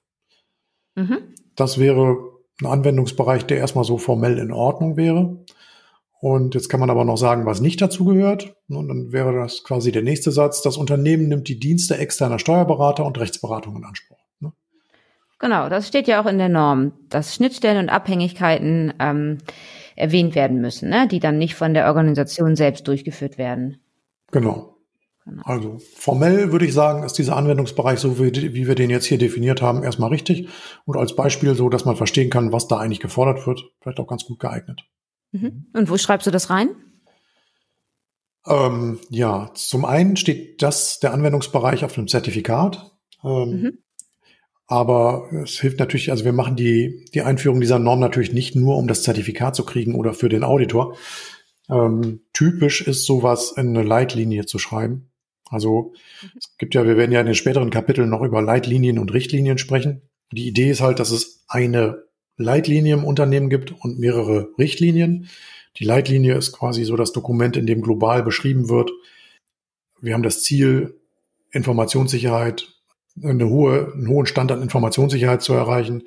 Mhm. 0.96 1.18
Das 1.56 1.78
wäre 1.78 2.18
ein 2.60 2.66
Anwendungsbereich, 2.66 3.46
der 3.46 3.58
erstmal 3.58 3.84
so 3.84 3.96
formell 3.96 4.38
in 4.38 4.52
Ordnung 4.52 4.96
wäre. 4.96 5.38
Und 6.20 6.54
jetzt 6.54 6.68
kann 6.68 6.80
man 6.80 6.90
aber 6.90 7.06
noch 7.06 7.16
sagen, 7.16 7.46
was 7.46 7.60
nicht 7.60 7.80
dazu 7.80 8.04
gehört. 8.04 8.54
Und 8.68 8.88
dann 8.88 9.10
wäre 9.10 9.32
das 9.32 9.64
quasi 9.64 9.90
der 9.90 10.02
nächste 10.02 10.30
Satz. 10.30 10.60
Das 10.60 10.76
Unternehmen 10.76 11.28
nimmt 11.28 11.48
die 11.48 11.58
Dienste 11.58 11.96
externer 11.96 12.38
Steuerberater 12.38 13.06
und 13.06 13.18
Rechtsberatung 13.18 13.76
in 13.76 13.84
Anspruch. 13.84 14.18
Ne? 14.38 14.52
Genau, 15.38 15.70
das 15.70 15.88
steht 15.88 16.08
ja 16.08 16.22
auch 16.22 16.26
in 16.26 16.36
der 16.36 16.50
Norm, 16.50 16.92
dass 17.08 17.34
Schnittstellen 17.34 17.78
und 17.78 17.88
Abhängigkeiten 17.88 18.92
ähm, 18.98 19.38
erwähnt 19.96 20.34
werden 20.34 20.60
müssen, 20.60 20.90
ne? 20.90 21.08
die 21.08 21.20
dann 21.20 21.38
nicht 21.38 21.54
von 21.54 21.72
der 21.72 21.86
Organisation 21.86 22.54
selbst 22.54 22.86
durchgeführt 22.86 23.38
werden. 23.38 23.80
Genau. 24.30 24.76
Genau. 25.24 25.42
Also 25.44 25.78
formell 25.94 26.50
würde 26.50 26.64
ich 26.64 26.74
sagen, 26.74 27.02
ist 27.02 27.18
dieser 27.18 27.36
Anwendungsbereich, 27.36 27.98
so 27.98 28.18
wie, 28.18 28.54
wie 28.54 28.66
wir 28.66 28.74
den 28.74 28.90
jetzt 28.90 29.04
hier 29.04 29.18
definiert 29.18 29.62
haben, 29.62 29.84
erstmal 29.84 30.10
richtig 30.10 30.48
und 30.86 30.96
als 30.96 31.14
Beispiel 31.14 31.54
so, 31.54 31.68
dass 31.68 31.84
man 31.84 31.96
verstehen 31.96 32.30
kann, 32.30 32.52
was 32.52 32.68
da 32.68 32.78
eigentlich 32.78 33.00
gefordert 33.00 33.46
wird, 33.46 33.62
vielleicht 33.80 34.00
auch 34.00 34.06
ganz 34.06 34.24
gut 34.24 34.40
geeignet. 34.40 34.82
Mhm. 35.32 35.66
Und 35.72 35.90
wo 35.90 35.96
schreibst 35.96 36.26
du 36.26 36.30
das 36.30 36.50
rein? 36.50 36.70
Ähm, 38.46 38.98
ja, 39.10 39.50
zum 39.54 39.84
einen 39.84 40.16
steht 40.16 40.62
das 40.62 41.00
der 41.00 41.12
Anwendungsbereich 41.12 41.84
auf 41.84 41.94
dem 41.94 42.08
Zertifikat. 42.08 42.92
Ähm, 43.22 43.50
mhm. 43.50 43.78
Aber 44.66 45.28
es 45.42 45.58
hilft 45.58 45.80
natürlich, 45.80 46.10
also 46.10 46.24
wir 46.24 46.32
machen 46.32 46.54
die, 46.54 47.04
die 47.12 47.22
Einführung 47.22 47.60
dieser 47.60 47.80
Norm 47.80 47.98
natürlich 47.98 48.32
nicht 48.32 48.54
nur, 48.54 48.76
um 48.76 48.86
das 48.86 49.02
Zertifikat 49.02 49.56
zu 49.56 49.64
kriegen 49.64 49.96
oder 49.96 50.14
für 50.14 50.28
den 50.28 50.44
Auditor. 50.44 50.96
Ähm, 51.68 52.20
typisch 52.32 52.80
ist 52.80 53.04
sowas 53.04 53.52
in 53.56 53.70
eine 53.70 53.82
Leitlinie 53.82 54.46
zu 54.46 54.58
schreiben. 54.58 55.10
Also 55.48 55.92
es 56.38 56.56
gibt 56.56 56.74
ja, 56.74 56.86
wir 56.86 56.96
werden 56.96 57.10
ja 57.10 57.20
in 57.20 57.26
den 57.26 57.34
späteren 57.34 57.70
Kapiteln 57.70 58.08
noch 58.08 58.22
über 58.22 58.40
Leitlinien 58.40 59.00
und 59.00 59.12
Richtlinien 59.12 59.58
sprechen. 59.58 60.02
Die 60.32 60.46
Idee 60.46 60.70
ist 60.70 60.80
halt, 60.80 61.00
dass 61.00 61.10
es 61.10 61.44
eine 61.48 62.04
Leitlinie 62.42 62.94
im 62.94 63.04
Unternehmen 63.04 63.50
gibt 63.50 63.72
und 63.72 63.98
mehrere 63.98 64.48
Richtlinien. 64.58 65.28
Die 65.76 65.84
Leitlinie 65.84 66.36
ist 66.36 66.52
quasi 66.52 66.84
so 66.84 66.96
das 66.96 67.12
Dokument, 67.12 67.56
in 67.56 67.66
dem 67.66 67.82
global 67.82 68.22
beschrieben 68.22 68.68
wird. 68.68 68.90
Wir 70.00 70.14
haben 70.14 70.22
das 70.22 70.42
Ziel, 70.42 70.98
Informationssicherheit, 71.52 72.68
eine 73.22 73.48
hohe, 73.48 73.92
einen 73.92 74.08
hohen 74.08 74.26
Stand 74.26 74.52
an 74.52 74.62
Informationssicherheit 74.62 75.42
zu 75.42 75.52
erreichen. 75.52 76.04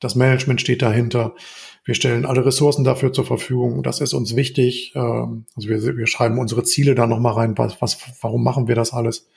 Das 0.00 0.14
Management 0.14 0.60
steht 0.60 0.82
dahinter. 0.82 1.34
Wir 1.84 1.94
stellen 1.94 2.24
alle 2.24 2.46
Ressourcen 2.46 2.84
dafür 2.84 3.12
zur 3.12 3.26
Verfügung. 3.26 3.82
Das 3.82 4.00
ist 4.00 4.14
uns 4.14 4.34
wichtig. 4.34 4.92
Ähm, 4.94 5.46
also 5.54 5.68
wir, 5.68 5.96
wir 5.96 6.06
schreiben 6.06 6.38
unsere 6.38 6.64
Ziele 6.64 6.94
da 6.94 7.06
nochmal 7.06 7.34
rein. 7.34 7.58
Was, 7.58 7.80
was, 7.82 7.98
warum 8.20 8.42
machen 8.42 8.68
wir 8.68 8.74
das 8.74 8.92
alles? 8.92 9.28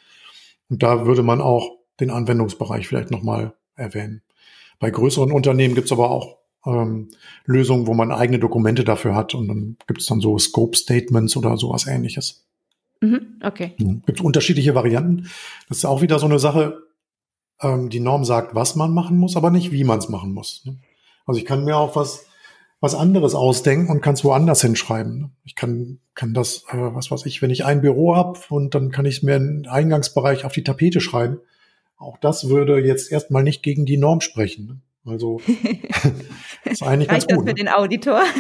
Und 0.70 0.84
da 0.84 1.06
würde 1.06 1.24
man 1.24 1.42
auch 1.42 1.78
den 2.00 2.10
Anwendungsbereich 2.10 2.88
vielleicht 2.88 3.12
nochmal 3.12 3.54
erwähnen. 3.76 4.22
Bei 4.80 4.90
größeren 4.90 5.32
Unternehmen 5.32 5.76
gibt 5.76 5.88
es 5.88 5.92
aber 5.92 6.12
auch 6.12 6.38
ähm, 6.66 7.10
Lösungen, 7.46 7.88
wo 7.88 7.94
man 7.94 8.12
eigene 8.12 8.40
Dokumente 8.40 8.84
dafür 8.84 9.16
hat 9.16 9.34
und 9.34 9.48
dann 9.48 9.78
gibt 9.88 10.02
es 10.02 10.08
dann 10.08 10.20
so 10.20 10.38
Scope 10.38 10.78
Statements 10.78 11.36
oder 11.38 11.58
sowas 11.58 11.88
ähnliches. 11.88 12.46
Mhm, 13.02 13.40
okay. 13.44 13.74
Mhm. 13.78 14.04
Gibt 14.06 14.22
unterschiedliche 14.22 14.76
Varianten. 14.76 15.30
Das 15.70 15.80
ist 15.80 15.86
auch 15.86 16.02
wieder 16.02 16.20
so 16.20 16.26
eine 16.26 16.40
Sache. 16.40 16.82
Ähm, 17.62 17.90
die 17.90 18.00
Norm 18.00 18.26
sagt, 18.26 18.56
was 18.56 18.76
man 18.76 18.94
machen 18.94 19.18
muss, 19.18 19.36
aber 19.36 19.52
nicht, 19.52 19.72
wie 19.72 19.84
man 19.84 20.00
es 20.00 20.10
machen 20.10 20.34
muss. 20.34 20.64
Ne? 20.66 20.78
Also 21.26 21.40
ich 21.40 21.46
kann 21.46 21.64
mir 21.64 21.78
auch 21.78 21.96
was 21.96 22.28
was 22.80 22.94
anderes 22.94 23.34
ausdenken 23.34 23.92
und 23.92 24.02
kann 24.02 24.14
es 24.14 24.24
woanders 24.24 24.62
hinschreiben. 24.62 25.36
Ich 25.44 25.56
kann, 25.56 26.00
kann 26.14 26.34
das, 26.34 26.64
äh, 26.70 26.78
was 26.78 27.10
weiß 27.10 27.26
ich, 27.26 27.42
wenn 27.42 27.50
ich 27.50 27.66
ein 27.66 27.82
Büro 27.82 28.16
habe 28.16 28.40
und 28.50 28.76
dann 28.76 28.92
kann 28.92 29.06
ich 29.06 29.24
mir 29.24 29.36
einen 29.36 29.68
Eingangsbereich 29.68 30.46
auf 30.46 30.54
die 30.54 30.64
Tapete 30.64 31.02
schreiben. 31.02 31.40
Auch 31.98 32.18
das 32.18 32.50
würde 32.50 32.80
jetzt 32.80 33.12
erstmal 33.12 33.44
nicht 33.44 33.64
gegen 33.64 33.86
die 33.86 33.98
Norm 33.98 34.22
sprechen. 34.22 34.84
Also 35.06 35.42
ist 36.66 36.84
eigentlich 36.84 37.10
ganz 37.10 37.26
gut. 37.28 37.38
Das 37.38 37.44
für 37.44 37.50
ne? 37.50 37.54
den 37.56 37.70
Auditor? 37.70 38.24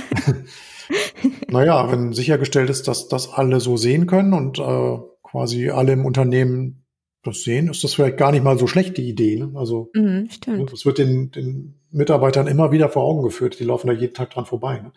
naja, 1.49 1.91
wenn 1.91 2.13
sichergestellt 2.13 2.69
ist, 2.69 2.87
dass 2.87 3.07
das 3.07 3.31
alle 3.31 3.59
so 3.59 3.77
sehen 3.77 4.07
können 4.07 4.33
und 4.33 4.59
äh, 4.59 4.97
quasi 5.23 5.69
alle 5.69 5.93
im 5.93 6.05
Unternehmen 6.05 6.83
das 7.23 7.43
sehen, 7.43 7.69
ist 7.69 7.83
das 7.83 7.93
vielleicht 7.93 8.17
gar 8.17 8.31
nicht 8.31 8.43
mal 8.43 8.57
so 8.57 8.67
schlecht, 8.67 8.97
die 8.97 9.09
Idee. 9.09 9.37
Ne? 9.37 9.51
Also 9.55 9.89
mhm, 9.93 10.29
stimmt. 10.29 10.71
das 10.71 10.85
wird 10.85 10.97
den, 10.97 11.31
den 11.31 11.79
Mitarbeitern 11.91 12.47
immer 12.47 12.71
wieder 12.71 12.89
vor 12.89 13.03
Augen 13.03 13.23
geführt. 13.23 13.59
Die 13.59 13.65
laufen 13.65 13.87
da 13.87 13.93
jeden 13.93 14.13
Tag 14.13 14.29
dran 14.29 14.45
vorbei. 14.45 14.79
Ne? 14.79 14.91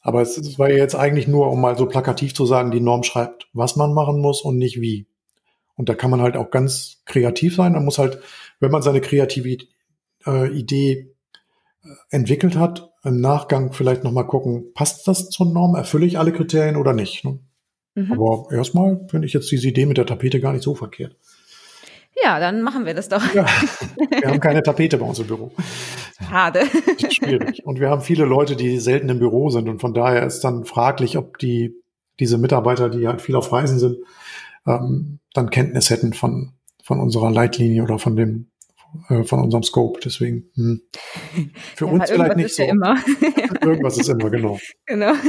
Aber 0.00 0.22
es, 0.22 0.38
es 0.38 0.58
war 0.58 0.70
ja 0.70 0.76
jetzt 0.76 0.94
eigentlich 0.94 1.26
nur, 1.26 1.50
um 1.50 1.60
mal 1.60 1.76
so 1.76 1.86
plakativ 1.86 2.34
zu 2.34 2.46
sagen, 2.46 2.70
die 2.70 2.80
Norm 2.80 3.02
schreibt, 3.02 3.48
was 3.52 3.76
man 3.76 3.92
machen 3.92 4.20
muss 4.20 4.42
und 4.42 4.56
nicht 4.56 4.80
wie. 4.80 5.08
Und 5.78 5.88
da 5.88 5.94
kann 5.94 6.10
man 6.10 6.20
halt 6.20 6.36
auch 6.36 6.50
ganz 6.50 7.02
kreativ 7.06 7.54
sein. 7.54 7.72
Man 7.72 7.84
muss 7.84 7.98
halt, 7.98 8.18
wenn 8.58 8.72
man 8.72 8.82
seine 8.82 9.00
kreative 9.00 9.58
äh, 10.26 10.48
Idee 10.50 11.14
äh, 11.84 11.88
entwickelt 12.10 12.56
hat, 12.56 12.90
im 13.04 13.20
Nachgang 13.20 13.72
vielleicht 13.72 14.02
nochmal 14.02 14.26
gucken, 14.26 14.72
passt 14.74 15.06
das 15.06 15.30
zur 15.30 15.46
Norm? 15.46 15.76
Erfülle 15.76 16.04
ich 16.04 16.18
alle 16.18 16.32
Kriterien 16.32 16.76
oder 16.76 16.92
nicht? 16.92 17.24
Ne? 17.24 17.38
Mhm. 17.94 18.12
Aber 18.12 18.48
erstmal 18.50 19.06
finde 19.08 19.28
ich 19.28 19.32
jetzt 19.32 19.50
diese 19.52 19.68
Idee 19.68 19.86
mit 19.86 19.98
der 19.98 20.06
Tapete 20.06 20.40
gar 20.40 20.52
nicht 20.52 20.64
so 20.64 20.74
verkehrt. 20.74 21.16
Ja, 22.24 22.40
dann 22.40 22.62
machen 22.62 22.84
wir 22.84 22.94
das 22.94 23.08
doch. 23.08 23.22
Ja, 23.32 23.46
wir 24.10 24.28
haben 24.28 24.40
keine 24.40 24.64
Tapete 24.64 24.98
bei 24.98 25.06
uns 25.06 25.20
im 25.20 25.28
Büro. 25.28 25.52
Schade. 26.28 26.62
Schwierig. 27.08 27.64
Und 27.64 27.78
wir 27.78 27.88
haben 27.88 28.00
viele 28.00 28.24
Leute, 28.24 28.56
die 28.56 28.78
selten 28.80 29.08
im 29.08 29.20
Büro 29.20 29.50
sind. 29.50 29.68
Und 29.68 29.80
von 29.80 29.94
daher 29.94 30.26
ist 30.26 30.40
dann 30.40 30.64
fraglich, 30.64 31.16
ob 31.16 31.38
die, 31.38 31.76
diese 32.18 32.36
Mitarbeiter, 32.36 32.88
die 32.88 33.06
halt 33.06 33.22
viel 33.22 33.36
auf 33.36 33.52
Reisen 33.52 33.78
sind, 33.78 33.98
ähm, 34.68 35.20
dann 35.34 35.50
Kenntnis 35.50 35.90
hätten 35.90 36.12
von, 36.12 36.52
von 36.82 37.00
unserer 37.00 37.30
Leitlinie 37.30 37.82
oder 37.82 37.98
von 37.98 38.16
dem, 38.16 38.50
äh, 39.08 39.24
von 39.24 39.40
unserem 39.40 39.62
Scope. 39.62 40.00
Deswegen, 40.04 40.50
hm. 40.54 40.82
für 41.74 41.86
ja, 41.86 41.92
uns 41.92 42.10
vielleicht 42.10 42.36
nicht 42.36 42.54
so. 42.54 42.62
Ja 42.62 42.70
immer. 42.70 42.96
irgendwas 43.62 43.98
ist 43.98 44.08
immer, 44.08 44.30
genau. 44.30 44.58
Genau. 44.86 45.12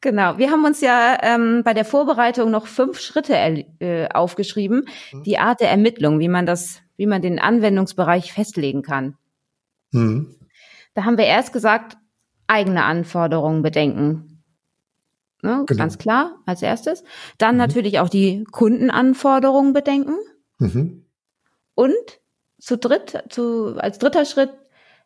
Genau. 0.00 0.38
Wir 0.38 0.50
haben 0.52 0.64
uns 0.64 0.80
ja 0.80 1.18
ähm, 1.22 1.62
bei 1.64 1.74
der 1.74 1.84
Vorbereitung 1.84 2.52
noch 2.52 2.68
fünf 2.68 3.00
Schritte 3.00 3.34
äh, 3.80 4.08
aufgeschrieben. 4.08 4.84
Mhm. 5.12 5.22
Die 5.24 5.38
Art 5.38 5.60
der 5.60 5.70
Ermittlung, 5.70 6.20
wie 6.20 6.28
man 6.28 6.46
das, 6.46 6.82
wie 6.96 7.06
man 7.06 7.20
den 7.20 7.40
Anwendungsbereich 7.40 8.32
festlegen 8.32 8.82
kann. 8.82 9.16
Mhm. 9.90 10.36
Da 10.94 11.04
haben 11.04 11.18
wir 11.18 11.24
erst 11.24 11.52
gesagt, 11.52 11.96
eigene 12.46 12.84
Anforderungen 12.84 13.62
bedenken. 13.62 14.27
Ne, 15.42 15.64
genau. 15.66 15.78
Ganz 15.78 15.98
klar, 15.98 16.36
als 16.46 16.62
erstes. 16.62 17.04
Dann 17.38 17.54
mhm. 17.54 17.58
natürlich 17.58 18.00
auch 18.00 18.08
die 18.08 18.44
Kundenanforderungen 18.50 19.72
bedenken. 19.72 20.16
Mhm. 20.58 21.04
Und 21.74 21.94
zu 22.58 22.76
dritt, 22.76 23.22
zu, 23.28 23.76
als 23.76 23.98
dritter 23.98 24.24
Schritt 24.24 24.50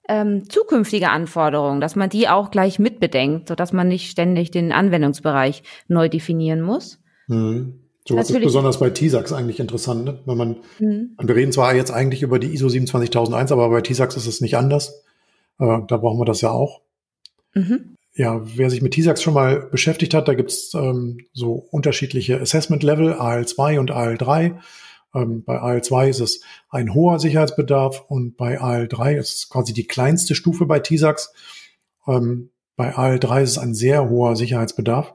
ähm, 0.09 0.49
zukünftige 0.49 1.11
Anforderungen, 1.11 1.81
dass 1.81 1.97
man 1.97 2.09
die 2.09 2.29
auch 2.29 2.51
gleich 2.51 2.79
mitbedenkt, 2.79 3.49
so 3.49 3.55
dass 3.55 3.73
man 3.73 3.89
nicht 3.89 4.11
ständig 4.11 4.51
den 4.51 4.73
Anwendungsbereich 4.73 5.63
neu 5.89 6.09
definieren 6.09 6.63
muss. 6.63 6.99
Mhm. 7.29 7.81
So 8.09 8.17
was 8.17 8.31
ist 8.31 8.41
besonders 8.41 8.81
bei 8.81 8.91
TISAX 8.91 9.33
eigentlich 9.33 9.61
interessant, 9.61 10.05
ne? 10.05 10.19
wenn 10.27 10.37
man, 10.37 10.57
mhm. 10.81 11.17
wir 11.23 11.37
reden 11.37 11.53
zwar 11.53 11.75
jetzt 11.75 11.93
eigentlich 11.93 12.23
über 12.23 12.41
die 12.41 12.53
ISO 12.53 12.69
27001, 12.69 13.53
aber 13.53 13.69
bei 13.69 13.81
TISAX 13.81 14.17
ist 14.17 14.27
es 14.27 14.41
nicht 14.41 14.57
anders. 14.57 15.05
Äh, 15.61 15.79
da 15.87 15.97
brauchen 15.99 16.19
wir 16.19 16.25
das 16.25 16.41
ja 16.41 16.51
auch. 16.51 16.81
Mhm. 17.55 17.92
Ja, 18.15 18.43
wer 18.45 18.69
sich 18.69 18.83
mit 18.83 18.93
TISAX 18.93 19.23
schon 19.23 19.35
mal 19.35 19.69
beschäftigt 19.71 20.13
hat, 20.13 20.29
da 20.29 20.35
gibt's 20.35 20.75
ähm, 20.75 21.27
so 21.33 21.55
unterschiedliche 21.55 22.41
Assessment 22.41 22.83
Level, 22.83 23.15
AL2 23.15 23.79
und 23.79 23.91
AL3. 23.91 24.61
Ähm, 25.15 25.45
bei 25.45 25.59
AL2 25.59 26.09
ist 26.09 26.21
es 26.21 26.43
ein 26.69 26.93
hoher 26.93 27.19
Sicherheitsbedarf 27.19 28.05
und 28.09 28.37
bei 28.37 28.61
AL3 28.61 29.17
ist 29.17 29.35
es 29.35 29.49
quasi 29.49 29.73
die 29.73 29.87
kleinste 29.87 30.35
Stufe 30.35 30.67
bei 30.67 30.79
TISAX. 30.79 31.33
Ähm, 32.07 32.51
bei 32.77 32.95
AL3 32.95 33.43
ist 33.43 33.51
es 33.51 33.59
ein 33.59 33.75
sehr 33.75 34.11
hoher 34.11 34.37
Sicherheitsbedarf. 34.37 35.15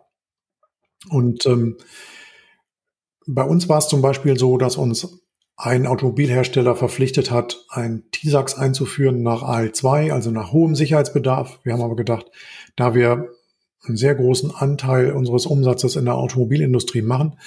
Und 1.10 1.46
ähm, 1.46 1.78
bei 3.28 3.44
uns 3.44 3.70
war 3.70 3.78
es 3.78 3.88
zum 3.90 4.02
Beispiel 4.02 4.40
so, 4.40 4.58
dass 4.58 4.76
uns 4.76 5.22
ein 5.58 5.88
Automobilhersteller 5.88 6.76
verpflichtet 6.76 7.32
hat, 7.32 7.66
ein 7.70 8.04
TISAX 8.12 8.56
einzuführen 8.56 9.24
nach 9.24 9.42
AL2, 9.42 10.14
also 10.14 10.30
nach 10.30 10.52
hohem 10.52 10.76
Sicherheitsbedarf. 10.76 11.60
Wir 11.64 11.74
haben 11.74 11.82
aber 11.82 11.96
gedacht, 11.96 12.28
da 12.76 12.94
wir 12.94 13.30
einen 13.84 13.98
sehr 13.98 14.14
großen 14.14 14.52
Anteil 14.52 15.12
unseres 15.12 15.48
Umsatzes 15.48 15.96
in 15.96 16.06
der 16.06 16.16
Automobilindustrie 16.16 17.02
machen, 17.02 17.40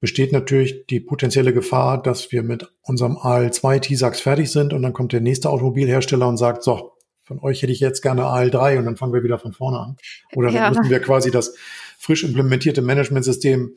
besteht 0.00 0.32
natürlich 0.32 0.86
die 0.86 1.00
potenzielle 1.00 1.52
Gefahr, 1.52 2.00
dass 2.00 2.30
wir 2.30 2.44
mit 2.44 2.70
unserem 2.82 3.16
AL2 3.16 3.80
TISAX 3.80 4.20
fertig 4.20 4.52
sind 4.52 4.72
und 4.72 4.82
dann 4.82 4.92
kommt 4.92 5.12
der 5.12 5.20
nächste 5.20 5.50
Automobilhersteller 5.50 6.28
und 6.28 6.36
sagt, 6.36 6.62
so, 6.62 6.92
von 7.24 7.40
euch 7.40 7.62
hätte 7.62 7.72
ich 7.72 7.80
jetzt 7.80 8.02
gerne 8.02 8.22
AL3 8.22 8.78
und 8.78 8.84
dann 8.84 8.96
fangen 8.96 9.14
wir 9.14 9.24
wieder 9.24 9.38
von 9.38 9.52
vorne 9.52 9.80
an. 9.80 9.96
Oder 10.36 10.48
dann 10.48 10.56
ja. 10.56 10.68
müssen 10.68 10.90
wir 10.90 11.00
quasi 11.00 11.30
das 11.30 11.56
frisch 11.98 12.22
implementierte 12.22 12.82
Managementsystem 12.82 13.76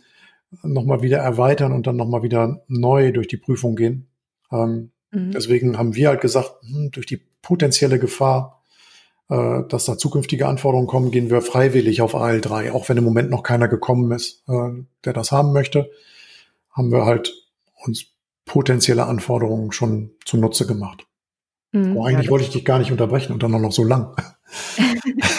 nochmal 0.64 1.02
wieder 1.02 1.18
erweitern 1.18 1.72
und 1.72 1.88
dann 1.88 1.96
nochmal 1.96 2.24
wieder 2.24 2.64
neu 2.68 3.12
durch 3.12 3.28
die 3.28 3.38
Prüfung 3.38 3.76
gehen. 3.76 4.08
Ähm, 4.52 4.92
mhm. 5.12 5.32
Deswegen 5.32 5.78
haben 5.78 5.96
wir 5.96 6.10
halt 6.10 6.22
gesagt, 6.22 6.52
hm, 6.62 6.92
durch 6.92 7.06
die 7.06 7.22
potenzielle 7.42 8.00
Gefahr, 8.00 8.64
äh, 9.30 9.64
dass 9.68 9.86
da 9.86 9.98
zukünftige 9.98 10.48
Anforderungen 10.48 10.88
kommen, 10.88 11.12
gehen 11.12 11.30
wir 11.30 11.42
freiwillig 11.42 12.02
auf 12.02 12.16
AL3, 12.16 12.72
auch 12.72 12.88
wenn 12.90 12.98
im 12.98 13.04
Moment 13.04 13.30
noch 13.30 13.44
keiner 13.44 13.68
gekommen 13.68 14.12
ist, 14.12 14.44
äh, 14.48 14.84
der 15.04 15.14
das 15.14 15.32
haben 15.32 15.54
möchte, 15.54 15.90
haben 16.72 16.92
wir 16.92 17.06
halt 17.06 17.34
uns 17.86 18.06
potenzielle 18.46 19.06
Anforderungen 19.06 19.72
schon 19.72 20.12
zunutze 20.26 20.66
gemacht. 20.66 21.06
Mhm, 21.74 21.98
oh, 21.98 22.06
eigentlich 22.06 22.28
ja, 22.28 22.32
wollte 22.32 22.46
ich 22.46 22.52
dich 22.52 22.66
gar 22.66 22.80
nicht 22.80 22.92
unterbrechen 22.92 23.34
und 23.34 23.44
dann 23.44 23.52
noch 23.52 23.72
so 23.72 23.84
lang. 23.84 24.16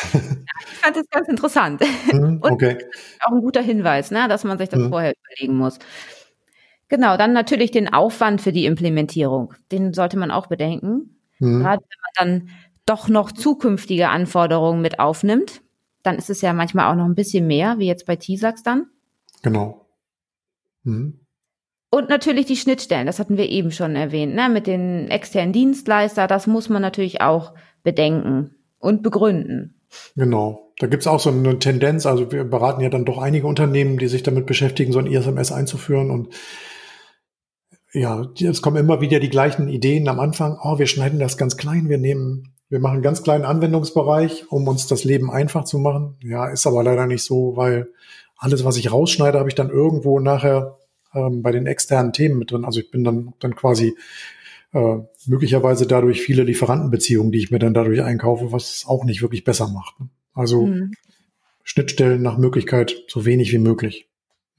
fand 0.89 0.97
das 0.97 1.11
ganz 1.11 1.29
interessant. 1.29 1.83
Mhm, 2.13 2.39
okay. 2.43 2.79
auch 3.21 3.33
ein 3.33 3.41
guter 3.41 3.63
Hinweis, 3.63 4.11
ne, 4.11 4.29
dass 4.29 4.45
man 4.45 4.59
sich 4.59 4.69
das 4.69 4.81
mhm. 4.81 4.91
vorher 4.91 5.13
überlegen 5.25 5.57
muss. 5.57 5.79
Genau, 6.89 7.17
dann 7.17 7.33
natürlich 7.33 7.71
den 7.71 7.93
Aufwand 7.93 8.41
für 8.41 8.53
die 8.53 8.65
Implementierung. 8.65 9.55
Den 9.71 9.93
sollte 9.93 10.19
man 10.19 10.31
auch 10.31 10.47
bedenken. 10.47 11.19
Mhm. 11.39 11.61
Gerade 11.61 11.83
wenn 11.83 12.27
man 12.31 12.41
dann 12.41 12.51
doch 12.87 13.09
noch 13.09 13.33
zukünftige 13.33 14.09
Anforderungen 14.09 14.81
mit 14.81 14.99
aufnimmt, 14.99 15.61
dann 16.03 16.17
ist 16.17 16.31
es 16.31 16.41
ja 16.41 16.53
manchmal 16.55 16.91
auch 16.91 16.97
noch 16.97 17.05
ein 17.05 17.15
bisschen 17.15 17.47
mehr, 17.47 17.79
wie 17.79 17.87
jetzt 17.87 18.07
bei 18.07 18.17
TISAX 18.17 18.63
dann. 18.63 18.87
Genau. 19.43 19.87
Mhm. 20.85 21.21
Und 21.91 22.09
natürlich 22.09 22.47
die 22.47 22.57
Schnittstellen, 22.57 23.07
das 23.07 23.19
hatten 23.19 23.37
wir 23.37 23.49
eben 23.49 23.71
schon 23.71 23.97
erwähnt, 23.97 24.35
ne, 24.35 24.49
mit 24.49 24.67
den 24.67 25.09
externen 25.09 25.53
Dienstleister, 25.53 26.27
das 26.27 26.47
muss 26.47 26.69
man 26.69 26.83
natürlich 26.83 27.21
auch 27.23 27.55
bedenken 27.83 28.55
und 28.79 29.03
begründen. 29.03 29.78
Genau. 30.17 30.73
Da 30.79 30.87
gibt's 30.87 31.07
auch 31.07 31.21
so 31.21 31.31
eine 31.31 31.59
Tendenz, 31.59 32.07
also 32.07 32.31
wir 32.31 32.45
beraten 32.45 32.81
ja 32.81 32.89
dann 32.89 33.05
doch 33.05 33.19
einige 33.19 33.47
Unternehmen, 33.47 33.99
die 33.99 34.07
sich 34.07 34.23
damit 34.23 34.47
beschäftigen, 34.47 34.93
so 34.93 35.01
ein 35.01 35.07
ISMS 35.07 35.51
einzuführen 35.51 36.11
und 36.11 36.29
ja, 37.93 38.27
es 38.41 38.63
kommen 38.63 38.77
immer 38.77 39.01
wieder 39.01 39.19
die 39.19 39.31
gleichen 39.31 39.69
Ideen 39.69 40.09
am 40.09 40.21
Anfang. 40.21 40.59
Oh, 40.63 40.79
wir 40.79 40.87
schneiden 40.87 41.19
das 41.19 41.39
ganz 41.39 41.57
klein, 41.57 41.89
wir 41.89 41.99
nehmen, 41.99 42.55
wir 42.69 42.81
machen 42.81 42.95
einen 42.95 43.03
ganz 43.03 43.23
kleinen 43.23 43.45
Anwendungsbereich, 43.45 44.53
um 44.53 44.69
uns 44.69 44.87
das 44.87 45.05
Leben 45.05 45.31
einfach 45.31 45.65
zu 45.65 45.79
machen. 45.79 46.17
Ja, 46.23 46.49
ist 46.49 46.67
aber 46.67 46.83
leider 46.83 47.07
nicht 47.07 47.25
so, 47.25 47.57
weil 47.57 47.89
alles, 48.37 48.65
was 48.65 48.77
ich 48.77 48.93
rausschneide, 48.93 49.39
habe 49.39 49.49
ich 49.49 49.55
dann 49.55 49.71
irgendwo 49.71 50.21
nachher 50.21 50.77
ähm, 51.15 51.43
bei 51.43 51.51
den 51.51 51.67
externen 51.67 52.13
Themen 52.13 52.39
mit 52.39 52.51
drin. 52.51 52.65
Also 52.65 52.81
ich 52.81 52.91
bin 52.91 53.05
dann, 53.05 53.33
dann 53.41 53.57
quasi 53.57 53.97
äh, 54.73 54.99
möglicherweise 55.27 55.87
dadurch 55.87 56.21
viele 56.21 56.43
Lieferantenbeziehungen, 56.43 57.33
die 57.33 57.39
ich 57.39 57.51
mir 57.51 57.59
dann 57.59 57.75
dadurch 57.75 58.03
einkaufe, 58.03 58.53
was 58.53 58.85
auch 58.87 59.05
nicht 59.05 59.23
wirklich 59.23 59.45
besser 59.45 59.69
macht. 59.69 59.99
Ne? 60.01 60.09
Also 60.35 60.67
mhm. 60.67 60.93
Schnittstellen 61.63 62.23
nach 62.23 62.39
Möglichkeit 62.39 62.95
so 63.09 63.25
wenig 63.25 63.53
wie 63.53 63.59
möglich. 63.59 64.09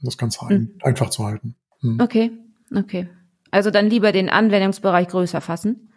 Das 0.02 0.18
Ganze 0.18 0.46
mhm. 0.46 0.76
einfach 0.82 1.10
zu 1.10 1.26
halten. 1.26 1.56
Mhm. 1.82 2.00
Okay, 2.00 2.32
okay. 2.76 3.08
Also 3.52 3.72
dann 3.72 3.90
lieber 3.90 4.12
den 4.12 4.30
Anwendungsbereich 4.30 5.08
größer 5.08 5.42
fassen? 5.42 5.92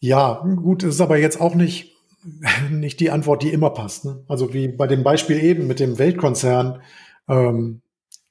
Ja, 0.00 0.44
gut, 0.56 0.82
es 0.82 0.96
ist 0.96 1.00
aber 1.00 1.18
jetzt 1.18 1.40
auch 1.40 1.54
nicht, 1.54 1.92
nicht 2.70 3.00
die 3.00 3.10
Antwort, 3.10 3.42
die 3.42 3.52
immer 3.52 3.70
passt. 3.70 4.04
Ne? 4.04 4.24
Also 4.28 4.52
wie 4.52 4.68
bei 4.68 4.86
dem 4.86 5.02
Beispiel 5.02 5.42
eben 5.42 5.66
mit 5.66 5.80
dem 5.80 5.98
Weltkonzern, 5.98 6.80
ähm, 7.28 7.82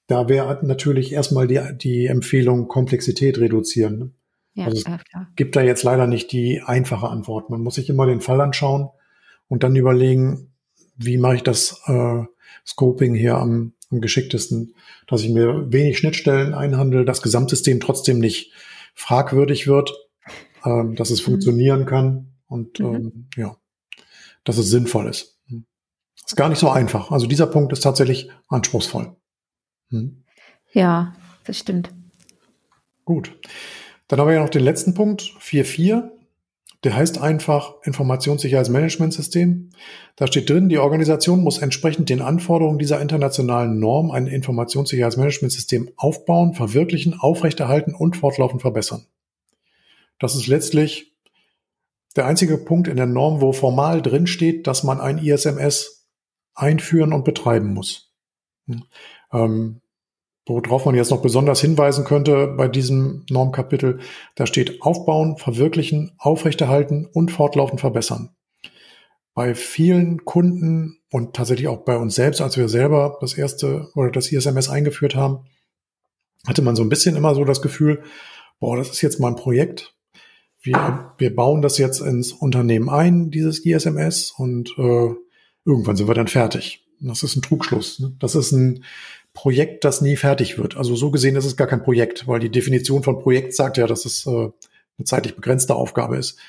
da 0.08 0.30
wäre 0.30 0.60
natürlich 0.64 1.14
erstmal 1.14 1.48
die, 1.48 1.60
die 1.78 2.06
Empfehlung 2.06 2.68
Komplexität 2.68 3.40
reduzieren. 3.40 4.14
Ja, 4.56 4.66
also 4.66 4.78
es 4.78 4.84
klar. 4.84 5.28
gibt 5.36 5.56
da 5.56 5.62
jetzt 5.62 5.84
leider 5.84 6.08
nicht 6.08 6.32
die 6.32 6.62
einfache 6.62 7.10
Antwort. 7.10 7.50
Man 7.50 7.62
muss 7.62 7.76
sich 7.76 7.90
immer 7.90 8.06
den 8.06 8.22
Fall 8.22 8.42
anschauen 8.42 8.90
und 9.48 9.64
dann 9.64 9.76
überlegen, 9.76 10.54
wie 10.96 11.18
mache 11.18 11.36
ich 11.36 11.44
das 11.44 11.82
äh, 11.88 12.24
Scoping 12.66 13.16
hier 13.16 13.36
am, 13.36 13.74
am 13.92 14.02
geschicktesten, 14.02 14.74
dass 15.08 15.22
ich 15.22 15.30
mir 15.30 15.72
wenig 15.72 15.98
Schnittstellen 15.98 16.54
einhandle, 16.54 17.06
das 17.06 17.22
Gesamtsystem 17.22 17.80
trotzdem 17.80 18.20
nicht 18.20 18.54
fragwürdig 18.94 19.68
wird, 19.68 19.94
ähm, 20.64 20.96
dass 20.96 21.10
es 21.10 21.22
mhm. 21.22 21.26
funktionieren 21.26 21.86
kann 21.86 22.34
und 22.48 22.80
mhm. 22.80 22.96
ähm, 22.96 23.28
ja, 23.36 23.58
dass 24.46 24.58
es 24.58 24.70
sinnvoll 24.70 25.10
ist. 25.10 25.36
Ist 26.26 26.38
gar 26.38 26.50
nicht 26.50 26.60
so 26.60 26.70
einfach. 26.70 27.12
Also 27.12 27.28
dieser 27.28 27.46
Punkt 27.46 27.72
ist 27.72 27.82
tatsächlich 27.82 28.32
anspruchsvoll. 28.48 29.16
Hm. 29.92 30.24
Ja, 30.72 31.16
das 31.44 31.60
stimmt. 31.60 31.94
Gut. 33.04 33.38
Dann 34.08 34.20
haben 34.20 34.28
wir 34.28 34.36
ja 34.36 34.42
noch 34.42 34.50
den 34.50 34.64
letzten 34.64 34.94
Punkt, 34.94 35.22
4.4. 35.22 36.12
Der 36.84 36.96
heißt 36.96 37.20
einfach 37.20 37.74
Informationssicherheitsmanagementsystem. 37.84 39.72
Da 40.18 40.28
steht 40.28 40.50
drin, 40.50 40.70
die 40.70 40.78
Organisation 40.78 41.42
muss 41.42 41.58
entsprechend 41.58 42.10
den 42.10 42.22
Anforderungen 42.22 42.78
dieser 42.78 43.02
internationalen 43.02 43.80
Norm 43.80 44.12
ein 44.12 44.28
Informationssicherheitsmanagementsystem 44.28 45.92
aufbauen, 45.96 46.54
verwirklichen, 46.54 47.16
aufrechterhalten 47.20 47.96
und 47.96 48.18
fortlaufend 48.18 48.62
verbessern. 48.62 49.08
Das 50.20 50.36
ist 50.36 50.46
letztlich 50.46 51.16
der 52.16 52.28
einzige 52.28 52.58
Punkt 52.58 52.88
in 52.88 52.98
der 52.98 53.08
Norm, 53.08 53.42
wo 53.42 53.52
formal 53.52 54.04
drin 54.04 54.28
steht, 54.28 54.68
dass 54.68 54.84
man 54.84 55.02
ein 55.02 55.18
ISMS 55.18 56.08
einführen 56.54 57.14
und 57.14 57.26
betreiben 57.26 57.74
muss. 57.74 58.14
Hm. 58.68 58.84
Ähm, 59.34 59.82
worauf 60.46 60.86
man 60.86 60.96
jetzt 60.96 61.12
noch 61.12 61.22
besonders 61.22 61.62
hinweisen 61.62 62.06
könnte 62.06 62.48
bei 62.48 62.68
diesem 62.68 63.26
Normkapitel, 63.30 64.00
da 64.36 64.46
steht 64.46 64.82
aufbauen, 64.82 65.38
verwirklichen, 65.38 66.12
aufrechterhalten 66.18 67.08
und 67.12 67.32
fortlaufend 67.32 67.80
verbessern. 67.80 68.30
Bei 69.34 69.56
vielen 69.56 70.24
Kunden 70.24 71.00
und 71.12 71.36
tatsächlich 71.36 71.68
auch 71.68 71.84
bei 71.84 71.98
uns 71.98 72.16
selbst, 72.16 72.42
als 72.42 72.58
wir 72.58 72.70
selber 72.70 73.18
das 73.22 73.34
erste 73.34 73.90
oder 73.96 74.12
das 74.12 74.32
ISMS 74.32 74.70
eingeführt 74.70 75.16
haben, 75.16 75.46
hatte 76.48 76.62
man 76.62 76.76
so 76.76 76.84
ein 76.84 76.90
bisschen 76.90 77.16
immer 77.16 77.36
so 77.36 77.44
das 77.44 77.62
Gefühl, 77.62 78.04
boah, 78.60 78.78
das 78.78 78.90
ist 78.90 79.02
jetzt 79.02 79.20
mal 79.20 79.30
ein 79.30 79.36
Projekt. 79.36 79.96
Wir, 80.62 81.14
wir 81.18 81.36
bauen 81.36 81.62
das 81.62 81.78
jetzt 81.78 82.02
ins 82.02 82.32
Unternehmen 82.32 82.90
ein, 82.90 83.30
dieses 83.30 83.66
ISMS, 83.66 84.32
und 84.32 84.70
äh, 84.78 85.10
irgendwann 85.66 85.96
sind 85.96 86.08
wir 86.08 86.16
dann 86.16 86.28
fertig. 86.28 86.86
Das 87.00 87.24
ist 87.24 87.36
ein 87.36 87.42
Trugschluss. 87.42 88.00
Ne? 88.00 88.16
Das 88.20 88.36
ist 88.36 88.52
ein 88.52 88.84
Projekt, 89.36 89.84
das 89.84 90.02
nie 90.02 90.16
fertig 90.16 90.58
wird. 90.58 90.76
Also 90.76 90.96
so 90.96 91.12
gesehen 91.12 91.36
ist 91.36 91.46
es 91.46 91.58
gar 91.58 91.68
kein 91.68 91.84
Projekt, 91.84 92.28
weil 92.28 92.40
die 92.40 92.50
Definition 92.50 93.04
von 93.04 93.20
Projekt 93.20 93.54
sagt 93.54 93.78
ja, 93.78 93.86
dass 93.86 94.06
es 94.06 94.26
äh, 94.26 94.30
eine 94.32 95.06
zeitlich 95.06 95.36
begrenzte 95.36 95.76
Aufgabe 95.76 96.18
ist. 96.18 96.40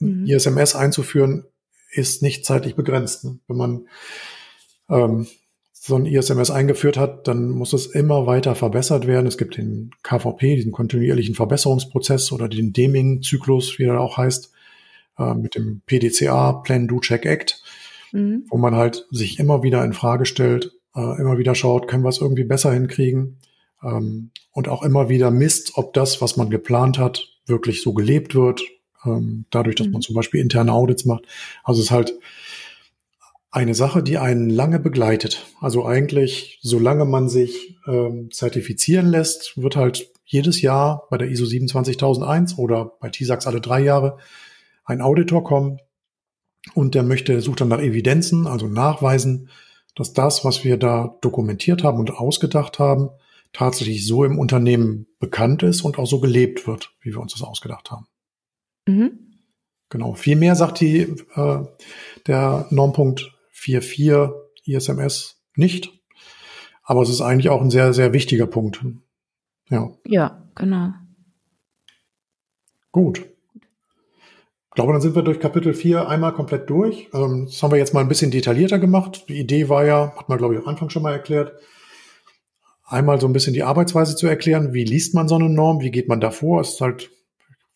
Mhm. 0.00 0.26
ISMS 0.26 0.74
einzuführen 0.74 1.46
ist 1.90 2.22
nicht 2.22 2.44
zeitlich 2.44 2.74
begrenzt. 2.74 3.24
Ne? 3.24 3.38
Wenn 3.46 3.56
man 3.56 3.88
ähm, 4.90 5.26
so 5.72 5.94
ein 5.96 6.06
ISMS 6.06 6.50
eingeführt 6.50 6.96
hat, 6.96 7.28
dann 7.28 7.50
muss 7.50 7.72
es 7.72 7.86
immer 7.86 8.26
weiter 8.26 8.54
verbessert 8.54 9.06
werden. 9.06 9.26
Es 9.26 9.38
gibt 9.38 9.56
den 9.56 9.92
KVP, 10.02 10.56
diesen 10.56 10.72
kontinuierlichen 10.72 11.34
Verbesserungsprozess 11.34 12.32
oder 12.32 12.48
den 12.48 12.72
Deming-Zyklus, 12.72 13.78
wie 13.78 13.84
er 13.84 14.00
auch 14.00 14.16
heißt, 14.16 14.52
äh, 15.18 15.34
mit 15.34 15.54
dem 15.54 15.82
PDCA, 15.86 16.52
Plan, 16.64 16.88
Do, 16.88 16.98
Check, 16.98 17.26
Act, 17.26 17.62
mhm. 18.12 18.44
wo 18.48 18.58
man 18.58 18.74
halt 18.74 19.06
sich 19.10 19.38
immer 19.38 19.62
wieder 19.62 19.84
in 19.84 19.92
Frage 19.92 20.26
stellt, 20.26 20.72
äh, 20.94 21.20
immer 21.20 21.38
wieder 21.38 21.54
schaut, 21.54 21.88
können 21.88 22.04
wir 22.04 22.08
es 22.08 22.20
irgendwie 22.20 22.44
besser 22.44 22.72
hinkriegen 22.72 23.38
ähm, 23.82 24.30
und 24.52 24.68
auch 24.68 24.82
immer 24.82 25.08
wieder 25.08 25.30
misst, 25.30 25.72
ob 25.76 25.92
das, 25.94 26.20
was 26.20 26.36
man 26.36 26.50
geplant 26.50 26.98
hat, 26.98 27.28
wirklich 27.46 27.82
so 27.82 27.92
gelebt 27.92 28.34
wird, 28.34 28.62
ähm, 29.04 29.46
dadurch, 29.50 29.76
dass 29.76 29.86
mhm. 29.86 29.94
man 29.94 30.02
zum 30.02 30.14
Beispiel 30.14 30.40
interne 30.40 30.72
Audits 30.72 31.04
macht. 31.04 31.26
Also 31.62 31.80
es 31.80 31.86
ist 31.86 31.90
halt 31.90 32.14
eine 33.50 33.74
Sache, 33.74 34.02
die 34.02 34.18
einen 34.18 34.50
lange 34.50 34.80
begleitet. 34.80 35.46
Also 35.60 35.86
eigentlich, 35.86 36.58
solange 36.62 37.04
man 37.04 37.28
sich 37.28 37.78
ähm, 37.86 38.30
zertifizieren 38.32 39.06
lässt, 39.06 39.56
wird 39.56 39.76
halt 39.76 40.10
jedes 40.24 40.60
Jahr 40.60 41.06
bei 41.10 41.18
der 41.18 41.28
ISO 41.28 41.46
27001 41.46 42.58
oder 42.58 42.96
bei 42.98 43.10
TISAX 43.10 43.46
alle 43.46 43.60
drei 43.60 43.80
Jahre 43.80 44.18
ein 44.84 45.00
Auditor 45.00 45.44
kommen 45.44 45.78
und 46.74 46.94
der 46.94 47.02
möchte, 47.02 47.40
sucht 47.40 47.60
dann 47.60 47.68
nach 47.68 47.80
Evidenzen, 47.80 48.46
also 48.46 48.66
Nachweisen, 48.66 49.50
dass 49.94 50.12
das, 50.12 50.44
was 50.44 50.64
wir 50.64 50.76
da 50.76 51.16
dokumentiert 51.20 51.84
haben 51.84 51.98
und 51.98 52.12
ausgedacht 52.12 52.78
haben, 52.78 53.10
tatsächlich 53.52 54.06
so 54.06 54.24
im 54.24 54.38
Unternehmen 54.38 55.06
bekannt 55.20 55.62
ist 55.62 55.82
und 55.82 55.98
auch 55.98 56.06
so 56.06 56.20
gelebt 56.20 56.66
wird, 56.66 56.92
wie 57.00 57.12
wir 57.12 57.20
uns 57.20 57.32
das 57.32 57.42
ausgedacht 57.42 57.90
haben. 57.90 58.06
Mhm. 58.86 59.24
Genau. 59.88 60.14
Viel 60.14 60.36
mehr 60.36 60.56
sagt 60.56 60.80
die, 60.80 61.00
äh, 61.34 61.64
der 62.26 62.66
Normpunkt 62.70 63.32
4.4 63.52 64.32
ISMS 64.64 65.40
nicht. 65.54 65.92
Aber 66.82 67.02
es 67.02 67.08
ist 67.08 67.20
eigentlich 67.20 67.48
auch 67.48 67.62
ein 67.62 67.70
sehr, 67.70 67.94
sehr 67.94 68.12
wichtiger 68.12 68.46
Punkt. 68.46 68.84
Ja. 69.70 69.90
Ja, 70.06 70.48
genau. 70.54 70.92
Gut. 72.92 73.24
Ich 74.74 74.76
glaube, 74.76 74.92
dann 74.92 75.00
sind 75.00 75.14
wir 75.14 75.22
durch 75.22 75.38
Kapitel 75.38 75.72
4 75.72 76.08
einmal 76.08 76.32
komplett 76.32 76.68
durch. 76.68 77.08
Ähm, 77.14 77.44
das 77.46 77.62
haben 77.62 77.70
wir 77.70 77.78
jetzt 77.78 77.94
mal 77.94 78.00
ein 78.00 78.08
bisschen 78.08 78.32
detaillierter 78.32 78.80
gemacht. 78.80 79.26
Die 79.28 79.38
Idee 79.38 79.68
war 79.68 79.84
ja, 79.84 80.12
hat 80.16 80.28
man, 80.28 80.36
glaube 80.36 80.54
ich, 80.54 80.60
am 80.60 80.66
Anfang 80.66 80.90
schon 80.90 81.04
mal 81.04 81.12
erklärt, 81.12 81.52
einmal 82.84 83.20
so 83.20 83.28
ein 83.28 83.32
bisschen 83.32 83.54
die 83.54 83.62
Arbeitsweise 83.62 84.16
zu 84.16 84.26
erklären. 84.26 84.72
Wie 84.72 84.82
liest 84.82 85.14
man 85.14 85.28
so 85.28 85.36
eine 85.36 85.48
Norm? 85.48 85.80
Wie 85.80 85.92
geht 85.92 86.08
man 86.08 86.20
da 86.20 86.32
vor? 86.32 86.60
Ist 86.60 86.80
halt 86.80 87.12